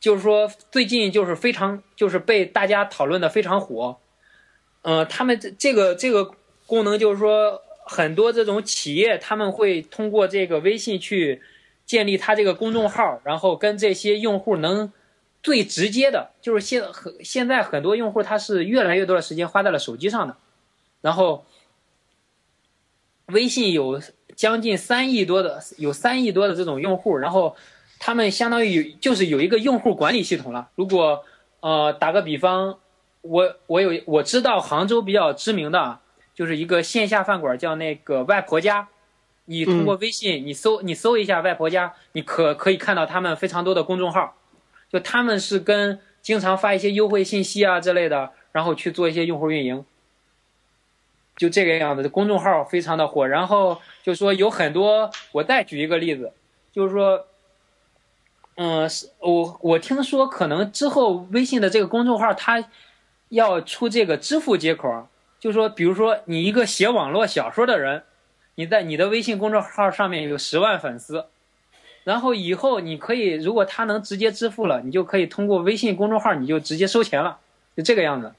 [0.00, 3.98] 就是说最近就是非常就是被大家讨论的非常火，
[4.82, 6.32] 呃，他们这这个这个
[6.66, 11.42] 功能就是说很多这种企业他们会通过这个微信去
[11.84, 14.92] 建立他这个公众号，然后跟这些用户能。
[15.42, 20.36] 最直接的就是现很现在很多用户他是越来越多的时间花在了手机上的。
[21.06, 21.46] 然后，
[23.26, 24.02] 微信有
[24.34, 27.54] 将近三亿多的，有三亿多的这种用户，然后
[28.00, 30.68] 他们相当于就是有一个用户管理系统了。
[30.74, 31.22] 如果
[31.60, 32.80] 呃打个比方，
[33.22, 36.00] 我我有我知道杭州比较知名的，
[36.34, 38.88] 就是一个线下饭馆叫那个外婆家，
[39.44, 44.34] 你通过微信你搜你搜一下外婆家，你可可以看到他们非常多的公众号，
[44.90, 49.84] 就他们是跟经常发一些优惠信息啊之类的，然后去做一些用户运营。
[51.36, 53.26] 就这个样子，公众号非常的火。
[53.26, 56.32] 然后就说有很多，我再举一个例子，
[56.72, 57.26] 就是说，
[58.56, 58.88] 嗯，
[59.20, 62.64] 我我听说可能之后微信的这个公众号它
[63.28, 65.08] 要出这个支付接口，
[65.38, 68.02] 就说比如说你一个写网络小说的人，
[68.54, 71.26] 你在你的微信公众号上面有十万粉丝，
[72.04, 77.38] 然后以后你可以如果他能直接支付了，你就可以通过微信公众号你就直接收钱了，
[77.76, 78.32] 就这个样子。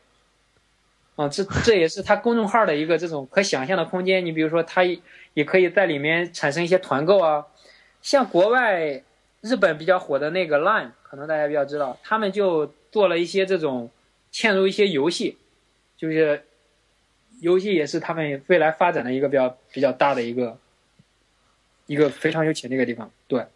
[1.17, 4.23] 啊，这这也是他公众号的一个这种可想象的空间。
[4.23, 4.83] 你比如说，他
[5.33, 7.43] 也可以在里面产生一些团购啊，
[8.03, 9.03] 像国外
[9.41, 13.89] 日本比较火的那个 Line，可能大家比较知道，他们就做了一些这种
[14.31, 15.39] 嵌入一些游戏，
[15.97, 16.45] 就是
[17.41, 20.59] 游戏也是他们未来发展的一个比较比较大的一个
[21.87, 23.09] 一个非常有潜力的地方。
[23.27, 23.47] 对，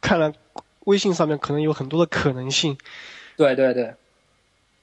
[0.00, 0.32] 看来
[0.86, 2.78] 微信上面可能有很多的可能性。
[3.36, 3.94] 对对对。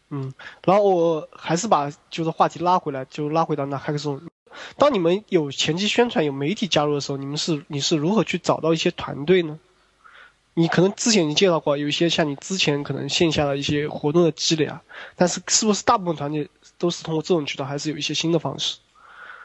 [0.10, 0.34] 嗯，
[0.64, 4.22] 然后我还是把就是话题拉回来，就拉回到那 Hackathon。
[4.78, 9.60] 当你们有前期宣传、有媒体加入的时候，你们是你是如何去找到一些团队呢？
[10.53, 14.82] 你可能之前已经介绍过，有一些像你之前可能线下的一些活动的积累啊，
[15.16, 16.49] 但是是不是大部分团队
[16.80, 18.80] 都是通过这种渠道，还是有一些新的方式？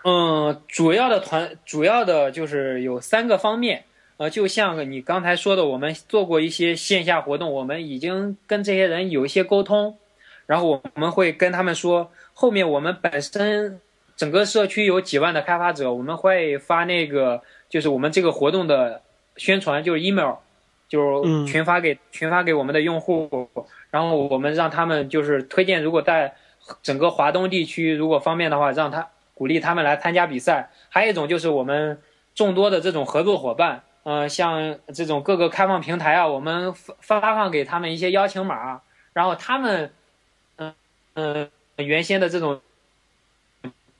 [0.04, 3.84] 嗯，主要的团主要的就是有三个方面，
[4.16, 9.98] 呃，就像你刚才说的，我们做过一些线下活动，我们已经跟这些人有一些沟通。
[10.46, 13.80] 然后我们会跟他们说，后面我们本身
[14.16, 19.00] 整个社区有几万的开发者，我们会发那个就是我们这个活动的
[19.36, 20.34] 宣传，就是 email，
[20.88, 23.48] 就是群发给群发给我们的用户，
[23.90, 26.34] 然后我们让他们就是推荐，如果在
[26.82, 30.70] 整个华东地区如果方便的话，让他鼓励他们来参加比赛。
[30.90, 31.98] 还有一种就是我们
[32.34, 38.82] 众多的这种合作伙伴，呃，像这种各个开放平台啊，我们发发放给他们一些邀请码，
[39.12, 39.90] 然后他们。
[41.14, 42.60] 嗯，原先的这种，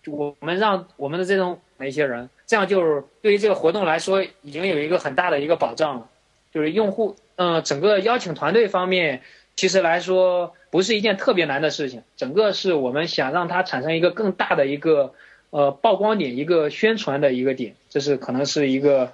[0.07, 6.09] 我们让我们的这种一些人，这样就是对于这个活动来说，已经有一个很大的一个保障了。
[6.53, 9.23] 就是用户嗯，整个邀请团队方面，
[9.57, 12.03] 其实来说不是一件特别难的事情。
[12.17, 15.15] 整个是我们想让它产生一个更大的一个
[15.49, 19.13] 呃曝光点，一个宣传的一个点，这是可能是一个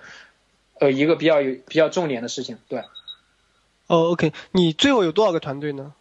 [0.81, 2.59] 呃一个比较有比较重点的事情。
[2.69, 2.81] 对。
[3.87, 5.95] 哦，OK，你最后有多少个团队呢？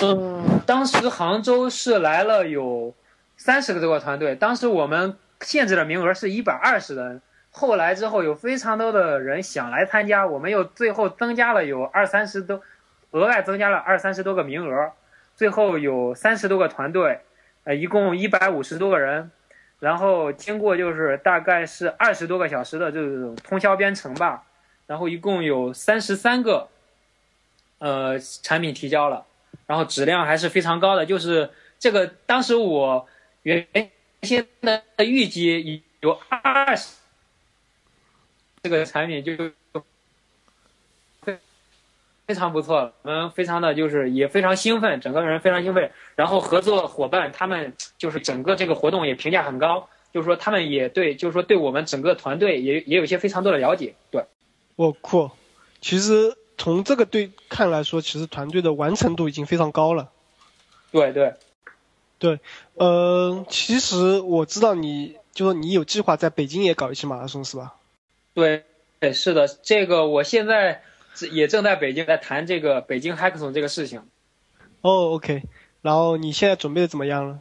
[0.00, 2.94] 嗯，当时杭州是来了有
[3.36, 7.20] 三十个这个团队，当时我们限制的名额是一百二十人。
[7.50, 12.60] 后来之后有非常多的人想来参加，我们又最后增加了有二三十多，
[13.10, 14.92] 额外增加了二三十多个名额，
[15.34, 17.20] 最后有三十多个团队，
[17.64, 19.32] 呃，一共一百五十多个人，
[19.80, 24.44] 然后经过就是大概是二十多个小时的这种通宵编程吧，
[24.86, 26.68] 然后一共有三十三个，
[27.78, 29.24] 呃，产品提交了，
[29.68, 33.06] 然后质量还是非常高的，就是这个当时我
[33.44, 33.68] 原
[34.22, 36.96] 先的预计有二十。
[38.60, 39.36] 这个产品就
[41.22, 41.38] 非
[42.26, 45.92] 非常不错，我们非常的就是也非常兴奋，整个人非常兴奋。
[46.16, 53.94] 然后合作伙伴他们就是整个这个活动也评价很高，就是说他们也对，就是说对我们整个团队也也有一些非常多的了解。
[54.10, 54.24] 对，
[54.74, 55.30] 我酷，
[55.80, 60.10] 其实从这个对看来说，其实团队的完成度已经非常高了。
[60.90, 61.34] 对对
[62.18, 62.40] 对，
[62.74, 67.76] 呃，其实我知道你就说你有计划在北京也搞一期马拉松是吧？
[68.34, 68.64] 对，
[68.98, 70.82] 对，是的，这个我现在
[71.30, 74.02] 也正在北京在谈这个北京 Hackathon 这个事情。
[74.80, 75.44] 哦，OK，
[75.82, 77.40] 然后你现在准备的怎么样了？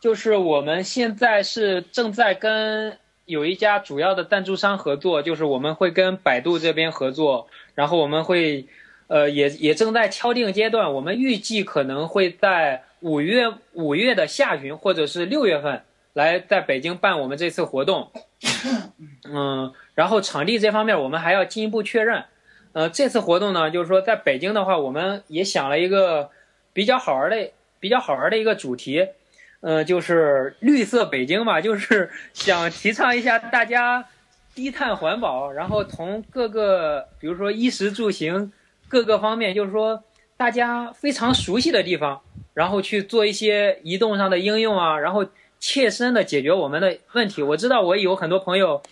[0.00, 8.66] 就是我们现在是正在跟有一家主要的赞助商合作，就是我们会跟百度这边合作，然后我们会，
[9.06, 18.10] 呃，也也正在敲定阶段，我们预计可能会在五月五月的下旬或者是六月份来在北京办我们这次活动。
[19.24, 22.24] 嗯，然后场地这方面我们还要进一步确认。
[22.72, 26.30] 呃，这次活动呢，就是说在北京的话，我们也想了一个
[26.72, 27.50] 比较好玩的、
[27.80, 29.08] 比较好玩的一个主题，
[29.60, 34.06] 嗯，就是绿色北京嘛，就是想提倡一下大家
[34.54, 38.52] 低碳环保，然后从各个，比如说衣食住行
[38.88, 40.02] 各个方面，就是说
[40.36, 42.20] 大家非常熟悉的地方，
[42.54, 45.26] 然后去做一些移动上的应用啊，然后。
[45.64, 47.40] 切身的解决我们的问题。
[47.40, 48.82] 我知道我有很多朋友，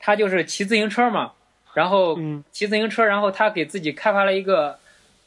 [0.00, 1.34] 他就是骑自行车嘛，
[1.72, 2.18] 然后
[2.50, 4.76] 骑自行车，然后他给自己开发了一个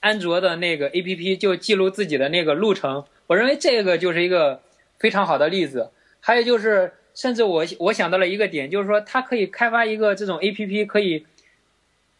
[0.01, 3.05] 安卓的那个 APP，就记录自己的那个路程。
[3.27, 4.59] 我认为这个就是一个
[4.97, 5.89] 非常好的例子。
[6.19, 11.26] 还有就是，甚至我我想到了一个点，就是说他可以开发一个这种 APP，可以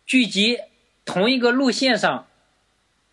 [0.06, 0.58] 聚集
[1.06, 2.28] 同一个路线上，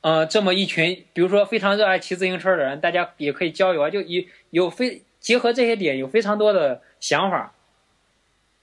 [0.00, 5.02] 呃，这么一群，比如说非常热爱骑自行车的人，大家也可以交流啊，就有有非。
[5.18, 7.52] 结合这些点，有非常多的想法。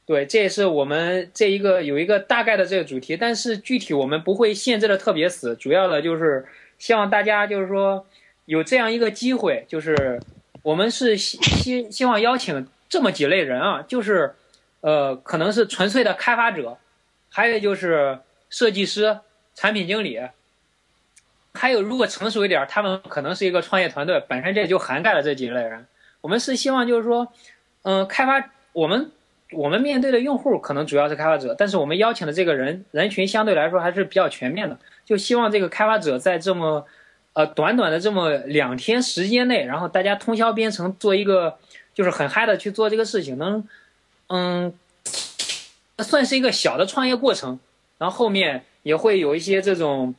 [0.06, 5.58] 对，这也是我们这一个有一个大概的这个主题，但是具体我们不会限制的特别死。
[5.58, 6.46] 主要的就是
[6.80, 8.06] 希望大家就是说
[8.46, 10.22] 有这样一个机会，就是
[10.62, 14.36] 我们是希希希望邀请这么几类人啊，就是
[14.82, 16.78] 呃，可能是纯粹的开发者，
[17.32, 18.20] 还有就是
[18.52, 19.18] 设计师、
[19.56, 20.22] 产品经理，
[21.56, 25.88] 还有如果成熟一点，他们可能是一个创业团队，本身这就涵盖了这几类人。
[26.22, 27.34] 我们是希望就是说，
[27.82, 29.10] 嗯，开发我们
[29.54, 34.78] 我们面对的用户可能主要是开发者，但是我们邀请的这个人人群相对来说还是比较全面的。
[35.04, 36.86] 就希望这个开发者在这么，
[37.34, 41.58] 呃，短短的这么两天时间内，然后大家通宵编程做一个
[41.94, 43.68] 就是很嗨的去做这个事情，能，
[44.28, 44.74] 嗯，
[46.00, 47.60] 算是一个小的创业过程。
[47.98, 50.16] 然后后面也会有一些这种。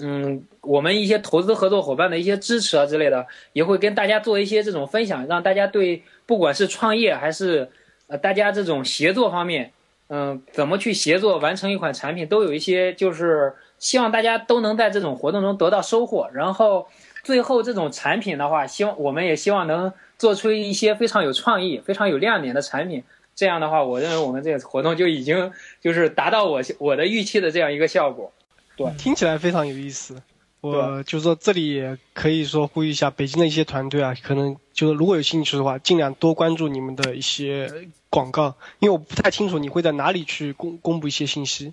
[0.00, 7.70] 嗯，我们一些投资合作伙伴的一些支持啊之类的，也会跟大家做一些这种分享，让大家对不管是创业还是
[8.06, 9.72] 呃大家这种协作方面，
[10.08, 16.28] 嗯，怎么去协作完成一款产品，都有一些就是希望大家都能在这种活动中得到收获。
[16.34, 16.86] 然后
[17.24, 23.04] 最后这种产品的话，希望我们也希望能做出一些非常有创意、非常有亮点的产品。
[23.34, 28.32] 这样的话，我认为我们这个活动就已经就是达到我我的预期的这样一个效果。
[28.76, 30.20] 对，听起来非常有意思。
[30.60, 37.70] 我就说这里也可以说呼吁一下北京的一些团队啊，可能就是如果有兴趣的话，尽量多关注你们的一些
[38.10, 41.72] 广告，因为我不太清楚你会在哪里去公公布一些信息。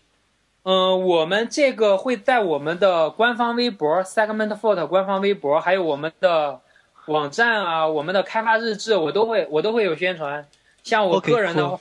[0.61, 6.61] 嗯，我们这个会在我们的官方微博 SegmentFort 官方微博，还有我们的
[7.07, 10.47] 网站啊，我们的开发日志，我都会我都会有宣传。
[10.83, 11.79] 像我个人的话，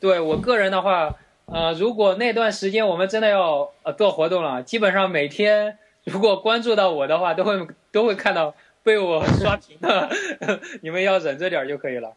[0.00, 1.16] 对我个人的话。
[1.44, 10.08] 呃，如果那段时间我们真的要呃做活动了，基本上每天如果关注到我的话，都会都会看到被我刷屏的，
[10.80, 12.14] 你们要忍着点就可以了。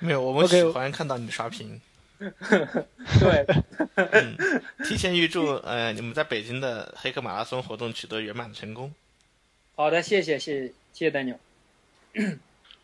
[0.00, 1.80] 没有，我们喜欢看到你刷屏。
[3.18, 3.46] 对，
[3.94, 4.36] 嗯，
[4.84, 8.92] 提前预祝 呃你们在北京的黑客马拉松活动取得圆满的成功。
[9.74, 11.38] 好的，谢谢谢谢谢谢丹尼尔。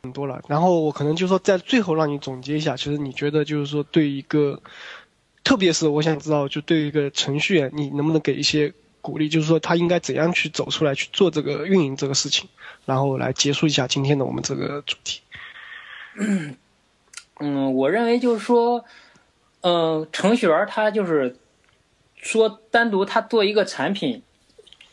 [0.02, 4.62] 很多了，然后我可能就说在最后让你总结一下，其实你觉得就是说对一个，
[5.44, 8.72] 特别是我想知道，就对于一个程序员，你能不能给一些
[9.02, 12.48] 鼓励，就是说他应该怎样去走出来去做这个运营这个事情，
[12.84, 15.20] 然后来结束一下今天的我们这个主题。
[17.38, 18.84] 嗯，我认为就是说，
[19.68, 21.36] 嗯、程序员他就是
[22.14, 24.22] 说单独他做一个产品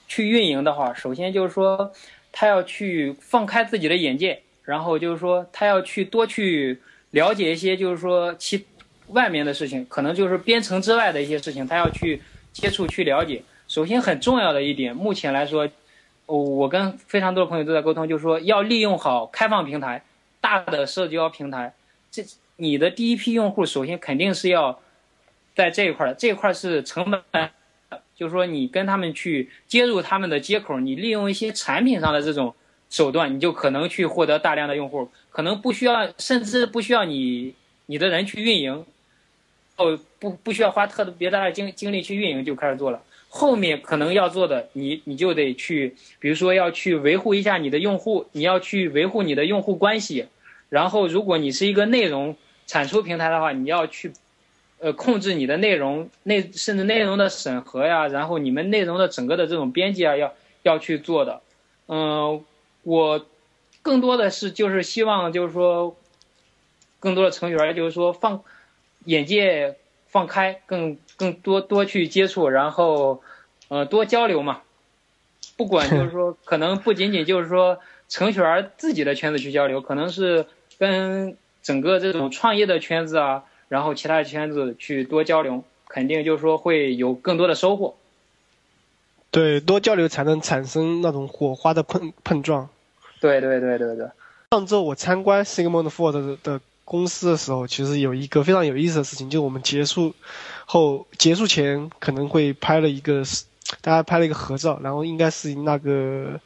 [0.08, 1.92] 去运营的话，首先就是说
[2.32, 8.66] 他要去放开自己的眼界，然后就是说他要去多去了解一些就是说其
[9.10, 12.20] 外面的事情，可能就是编程之外的一些事情，他要去
[12.52, 13.44] 接触去了解。
[13.68, 15.70] 首先很重要的一点，目前来说，
[16.26, 20.04] 我跟非常多的朋友都在沟通，就是说要利用好开放平台、
[20.42, 21.76] 大的社交平台。
[22.10, 22.24] 这
[22.64, 24.80] 你的第一批用户，首先肯定是要
[25.54, 27.50] 在这一块儿的，这一块儿是成本，
[28.16, 32.56] 就是说你跟他们去接入他们的接口，你利用一些产品上的这种
[32.90, 37.54] 手段，你就可能去获得大量的用户，可能不需要，甚至不需要你
[37.88, 38.86] 你的人去运营，
[39.76, 43.04] 哦，不不需要花特别大的精精力去运营就开始做了。
[43.28, 50.28] 后面可能要做的，你你就得去，比如说要去维护一下你的用户，你要去维护你的用户关系，
[50.70, 54.14] 然后如果你是一个内容产出平台的话，你要去，
[54.80, 60.34] 呃，控制你的内容内甚至内容的审核呀，然后你们内容的整个的这种编辑啊，要
[60.64, 61.42] 要去做的。
[61.88, 62.44] 嗯、
[62.84, 63.26] 我
[63.82, 65.96] 更多的是就是希望就是说，
[67.00, 68.44] 更多的程序员就是说放
[69.06, 69.76] 眼界
[70.08, 73.22] 放开，更更多多去接触，然后
[73.68, 74.62] 呃多交流嘛。
[75.58, 80.48] 不管就是说， 可能不仅仅就是说程序员自己的圈子去交流，可能是
[80.80, 87.96] 跟整个这种创业的圈子啊，然后其他的圈子去多交流，肯定就是说会有更多的收获。
[89.32, 92.70] 对，多交流才能产生那种火花的碰碰撞。
[93.20, 94.08] 对对对对对，
[94.52, 100.14] 上周我参观 Sigmund Ford 的的公司的时候，其实有一个非常有意思的事情，就是我们结束
[100.66, 103.24] 后结束前可能会拍了一个，
[103.82, 106.40] 大家拍了一个合照，然后应该是那个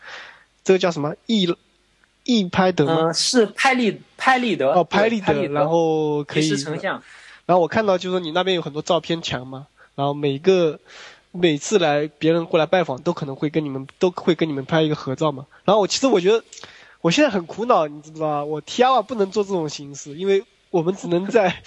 [0.64, 1.48] 这个叫什么易
[2.28, 3.08] 易拍得吗？
[3.08, 7.02] 嗯，是拍立拍立得哦，拍立得，然后可以成像。
[7.46, 10.80] 然后我看到就是说你那边有很多照片墙嘛，然后每个
[11.32, 15.46] 每次来别人过来拜访，都可能会跟你们都会跟你们拍一个合照嘛。
[15.64, 16.44] 然后我其实我觉得
[17.02, 18.44] 我现在很苦恼，你知不知道啊？
[18.44, 21.64] 我 T R 不能做这种形式，因为我们只能在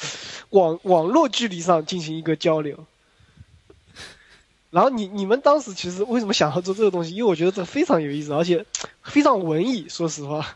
[0.50, 2.84] 网网络距离上进行一个交流。
[4.70, 7.14] 然后你你们当时其实为什么想要做这个东西？
[7.14, 8.64] 因为我觉得这非常有意思，而且
[9.02, 9.88] 非常文艺。
[9.88, 10.46] 说实话，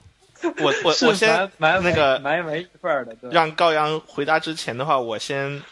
[0.43, 3.31] 我我 我先蛮蛮那个蛮文艺范儿的，对。
[3.31, 5.63] 让高阳回答之前的话，我先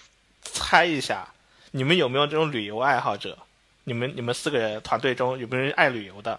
[0.43, 1.29] 猜一下，
[1.71, 3.39] 你们有没有这种旅游爱好者？
[3.85, 6.39] 你们你们四个人团队中有没有人爱旅游的，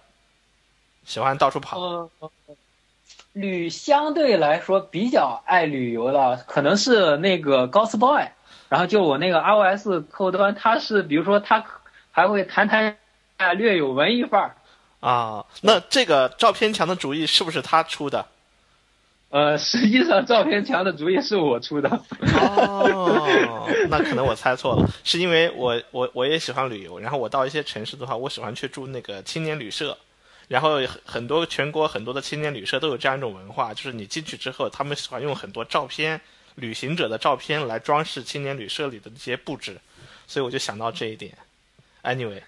[1.06, 1.80] 喜欢到处跑？
[1.80, 2.10] 呃，
[3.34, 8.28] 旅相对来说比较爱旅游的，可能是那个 Ghost Boy，
[8.70, 11.66] 然后就我那个 iOS 客户端，他是比如说他
[12.14, 12.96] 还会谈谈
[13.38, 14.56] 啊，略有文艺范儿。
[15.00, 18.26] 啊，那这个照片墙的主意是不是他出的？
[19.30, 21.90] 呃，实际上照片墙的主意是我出的。
[22.38, 29.98] 哦，那可能我猜错了，是因为我我我也喜欢旅游，然后我到一些城市的话，我喜欢去住那个青年旅社，
[30.48, 36.22] 然后很很多全国很多的青年旅社都有这样一种文化，就是你进去之后，他们喜欢用很多照片，
[36.54, 39.82] 旅行者的照片来装饰青年旅社里的这些布置，
[40.28, 41.36] 所以我就想到这一点。
[42.04, 42.42] Anyway，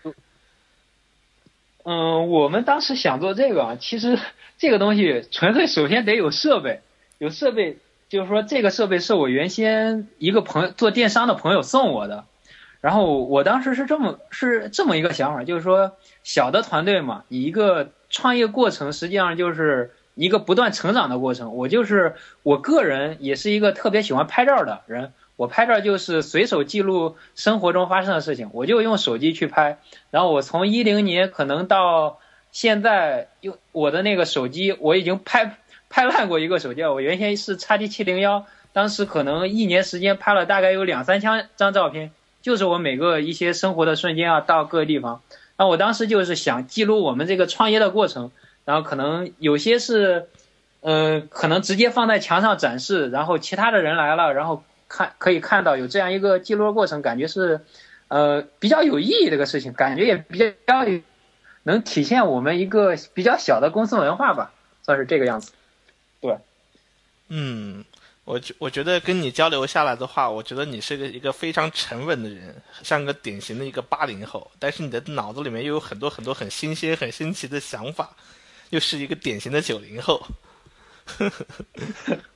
[1.86, 4.20] 嗯，我们当时想做这个，其实
[4.60, 6.82] 这个东西纯粹首先得有设备，
[7.20, 7.78] 有设备
[8.10, 12.26] 就是说这个设备是我原先一个朋友做电商的朋友送我的，
[12.82, 15.94] 然后我当时是这么是这么一个想法，就是说
[16.24, 21.56] 小的团队嘛，一个创业过程实际上就是一个不断成长的过程。
[21.56, 29.80] 我就是我个人也是一个特别喜欢拍照的人，我拍照就是随手记录生活中发生的事情，我就用手机去拍。
[30.12, 32.20] 然后我从一零年可能到
[32.52, 35.58] 现在，用我的那个手机，我已经拍
[35.90, 36.94] 拍烂过一个手机了。
[36.94, 42.12] 我原先是 x T 七零幺，当时可能一年时间拍了大概有两三千张照片，
[42.42, 45.22] 就是我每个一些生活的瞬间啊，到各个地方。
[45.58, 48.32] 然后我当时就是想记录我们这个创业的过程，
[48.66, 50.28] 然后可能有些是，
[50.82, 54.64] 呃，可能直接放在墙上展示，然后其他的人来了，然后
[54.96, 57.60] 看可以看到有这样一个记录过程，感觉是，
[58.08, 61.02] 呃，比较有意义这个事情，感觉也比较有
[61.64, 65.52] 能体现我们一个比较小的公司文化吧，算是这个样子。
[66.22, 66.38] 对
[67.28, 67.84] 嗯，
[68.24, 78.16] 我觉我觉得跟你交流下来的话，我觉得你是个一个非常沉稳的人，像个典型的一个八零后，但是你的脑子里面又有很多很多很新鲜、很新奇的想法，
[78.70, 80.26] 又是一个典型的九零后。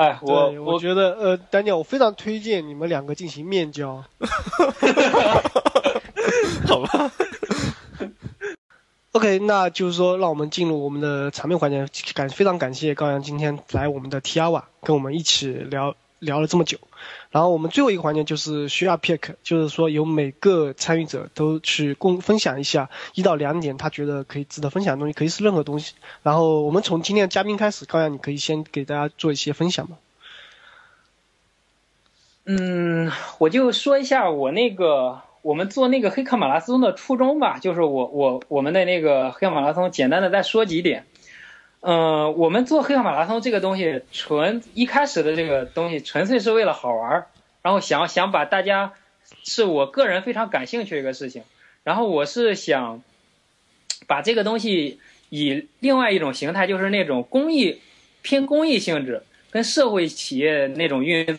[0.00, 4.02] 哎，我我觉得呃，丹尼尔，我非常推荐你们两个进行面交。
[6.66, 7.12] 好吧。
[9.12, 11.86] OK，那就是说，让我们进入我们的场面环节。
[12.14, 16.78] 感非常感谢高阳今天来我们的 T R 瓦，跟我们一起聊聊了这么久。
[17.32, 25.94] 然后我们最后一个环节就是需要 pick，就是说由每个参与者都去共分享一下一到两点他觉得可以值得分享的东西，可以是任何东西。
[26.22, 29.98] 然后我们从今天的嘉宾开始，高阳你可以先给大家做一些分享吗？
[32.44, 35.22] 嗯，我就说一下我那个。
[35.42, 41.06] 我们做那个黑客马拉松的初衷吧，就是我我我们的那个黑客马拉松，简单的再说几点。
[41.82, 47.24] 嗯，我们做黑客马拉松这个东西，纯一开始的这个东西，纯粹是为了好玩
[47.62, 48.92] 然后想想把大家，
[49.44, 51.42] 是我个人非常感兴趣的一个事情。
[51.82, 53.02] 然后我是想
[54.06, 55.00] 把这个东西
[55.30, 57.80] 以另外一种形态，就是那种公益
[58.20, 61.38] 偏公益性质，跟社会企业那种运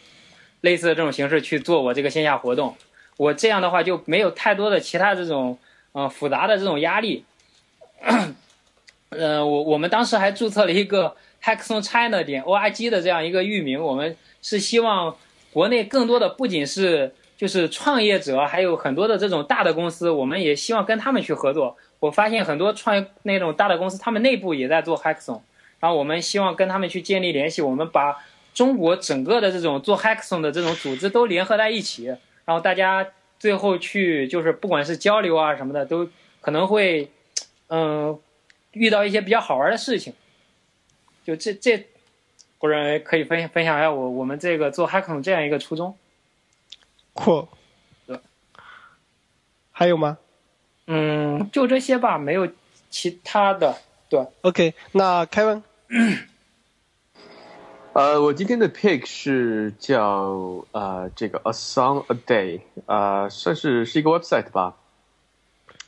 [0.62, 2.76] 类似的这种形式去做我这个线下活动。
[3.18, 5.60] 我这样的话就没有太多的其他这种，
[5.92, 7.24] 呃，复杂的这种压力。
[9.12, 15.16] 呃，我我们当时还注册了一个 hackson China 点 org 的这样一个域名，我们是希望
[15.51, 21.76] 国内更多的不仅是就是创业者，还有很多的这种大的公司，我们也希望跟他们去合作。
[21.99, 25.41] 我发现很多创业那种大的公司，他们内部也在做 hackson，
[25.82, 28.18] 然后我们希望跟他们去建立联系，我们把
[28.53, 32.05] 中国整个的这种做 hackson 的这种组织都联合在一起。
[32.45, 33.05] 然后大家
[33.38, 36.07] 最后去就是不管是交流啊什么的，都
[36.39, 37.12] 可能会，
[37.68, 38.18] 嗯，
[38.74, 40.13] 遇到一些比较好玩的事情。
[41.24, 41.88] 就这这，
[42.59, 45.97] 我认为可以分分享一下我我们这个做 Hackathon 这样一个初衷。
[47.13, 47.47] 酷。
[48.07, 48.19] 对。
[49.72, 50.17] 还有吗？
[50.88, 52.49] 嗯，就这些吧，没有
[52.89, 53.78] 其他的。
[54.09, 54.26] 对。
[54.41, 55.63] OK，那凯文。
[57.93, 64.78] 呃，我今天的 pick 是叫呃这个 A Song a Day，呃，算是是一个 website 吧。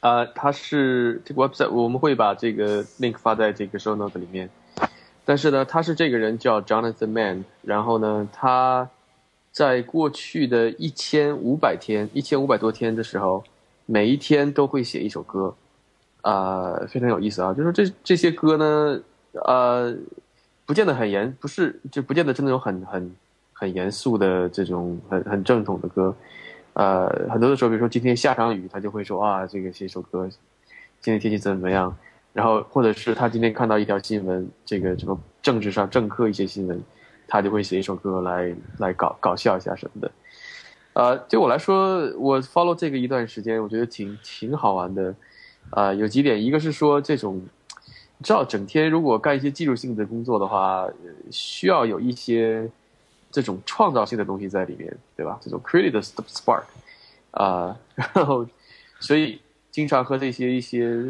[0.03, 4.49] 呃，它是这个 website，我们会把这个 link 发在这个 show note 里面。
[5.23, 8.89] 但是呢，他是这个人叫 Jonathan Mann，然后呢，他
[9.53, 13.43] 在过去的一千五百天、一千五百多天的时候，
[13.85, 15.55] 每一天都会写一首歌，
[16.21, 17.53] 啊，非常有意思啊。
[17.53, 19.01] 就是这这些歌呢，
[19.45, 19.95] 呃。
[20.65, 23.13] 不见得很严，不是就不见得是那种很很
[23.51, 26.15] 很严肃的这种很很正统的歌，
[26.73, 30.27] 呃，很多的时候，比如说今天下场雨，他就会说啊，这个写一首歌，
[30.99, 31.95] 今天天气怎么样？
[32.33, 36.81] 然后或者是他今天看到一条新闻，这个什么政治上政客一些新闻，
[37.27, 40.11] 他就会写一首歌来来搞搞笑一下什么的。
[40.93, 45.13] 呃，对我来说，我 follow 这个一段时间，我觉得挺挺好玩的。
[45.69, 47.41] 啊，有几点，一个是说这种。
[48.21, 50.87] 知道整天如果干一些技术性的工作的话，
[51.29, 52.69] 需要有一些
[53.33, 55.37] 这种创造性的东西在里面，对吧？
[55.41, 56.63] 这种 creative spark
[57.31, 58.47] 啊，然后
[58.99, 61.03] 所以经常和这些一些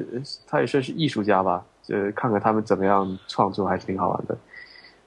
[0.48, 4.36] 他也算是艺术家吧，呃，看看他们怎么样创作，还挺好玩的。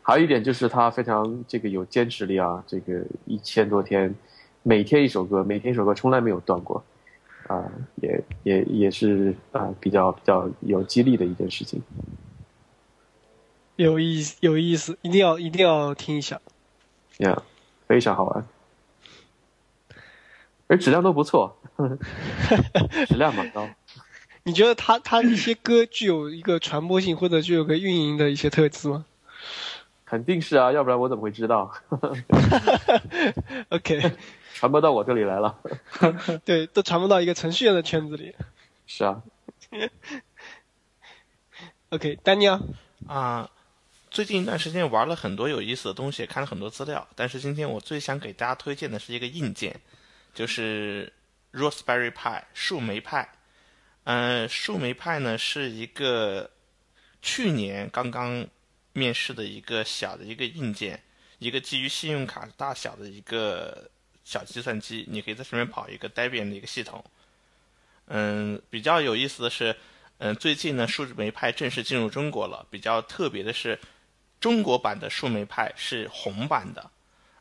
[0.02, 4.14] 还有一点就是他非常这个有坚持力啊，这个一千多天，
[4.62, 6.84] 每天一首歌，每天一首歌，从来没有断过。
[7.48, 7.64] 啊，
[8.02, 11.80] 也也也是啊，比较比较有激励的一件事情。
[13.76, 16.40] 有意思，有意思，一定要一定要听一下。
[17.18, 17.38] Yeah，
[17.86, 18.46] 非常好玩，
[20.66, 21.58] 而质量都不错，
[23.08, 23.68] 质量蛮高。
[24.44, 29.04] 你觉得他他一些歌具有一个传播性，或者具有个运营的一些特质吗？
[30.04, 31.72] 肯定是啊，要不然我怎么会知道？
[33.70, 34.12] OK。
[34.54, 35.58] 传播到我这里来了，
[36.44, 38.34] 对，都传播到一个程序员的圈子里。
[38.86, 39.22] 是啊。
[41.90, 42.60] OK，丹尼尔
[43.06, 43.50] 啊，
[44.16, 47.06] 最近一段时间玩了很多有意思的东西，看了很多资料。
[47.14, 49.78] 但是今天我最想给大家推荐的是一个硬件，
[50.32, 51.12] 就是
[51.52, 53.30] Raspberry Pi 树莓派。
[54.04, 56.50] 嗯，树莓派呢是一个
[57.20, 58.46] 去年刚刚
[58.94, 61.02] 面世的一个小的一个硬件，
[61.38, 63.90] 一个基于信用卡大小的一个。
[64.24, 67.04] 小计算机，你可以在上面跑一个 Debian 的一个系统。
[68.06, 69.76] 嗯，比较有意思的是，
[70.18, 72.66] 嗯，最近呢，树莓派正式进入中国了。
[72.68, 73.78] 比较特别的是，
[74.40, 76.90] 中国版的树莓派是红版的，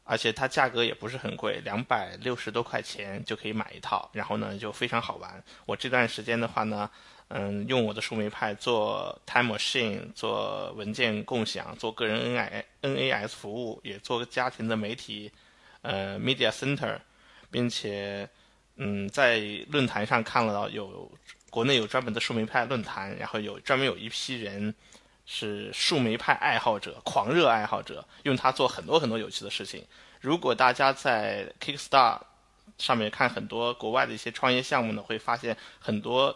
[0.03, 4.09] 而且它价格也不是很贵，两百六十多块钱就可以买一套。
[4.13, 5.43] 然后呢，就非常好玩。
[5.65, 6.89] 我这段时间的话呢，
[7.27, 15.31] 嗯，用我的树莓派做 Time Machine，做文件共享，做个人 N I N A S 服务，也做个家庭的媒体，
[15.81, 16.97] 呃，Media Center，
[17.51, 18.29] 并且，
[18.77, 19.39] 嗯，在
[19.69, 21.11] 论坛上看了有
[21.49, 24.73] 国内有专门的树莓派论坛，然后有专门有一批人
[25.25, 29.85] 是树莓派爱好者、狂热爱好者，用它做很多很多有趣的事情。
[30.21, 32.19] 如果大家在 Kickstarter
[32.77, 36.35] 上面看很多国外的一些创业项目呢，会发现很多。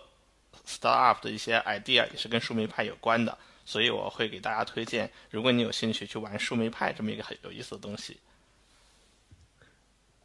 [0.68, 3.36] Startup 的一些 idea 也是跟树莓派有关的，
[3.66, 8.20] 所以我会给大家推荐，如果你有兴趣去玩树莓派这么一个很有意思的东西。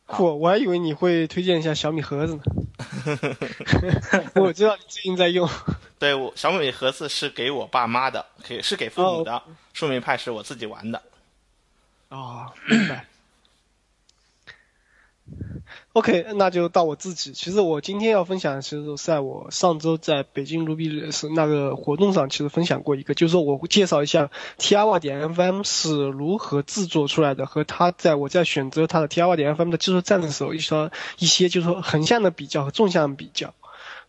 [0.06, 2.42] 嚯，我还以为你会推荐一下小米盒子呢。
[4.36, 5.48] 我知道你最近在用。
[5.98, 9.42] 对，我小米盒子是给我爸妈的，给是给父母的。
[9.72, 11.02] 树莓派是我自己玩的。
[12.10, 13.06] 哦，明白。
[15.94, 17.32] OK，那就到我自己。
[17.32, 33.54] 其实我今天要分享，其实是在我上周在北京 Ruby 是那个活动上，其实分享过一个，就是说我介绍一下 TR 点 FM 是如何制作出来的，和它在我在选择它的 TR 点 FM 的技术站的时候，一些一些就是说横向的比较和纵向比较。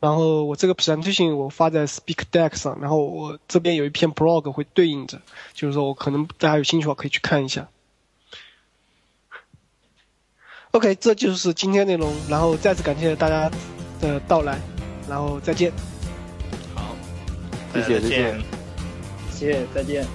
[0.02, 5.22] 然后我这个 presentation 我发在 SpeakDeck 上，然后我这边有一篇 blog 会对应着，
[5.54, 7.70] 就是说我可能大家有兴趣的话可以去看一下。
[10.76, 13.50] OK，这就是今天内容，然后再次感谢大家
[14.02, 14.60] 的到来，
[15.08, 15.72] 然后再见。
[16.74, 16.94] 好，
[17.74, 18.42] 谢谢，再见。
[19.32, 20.06] 谢谢，再见。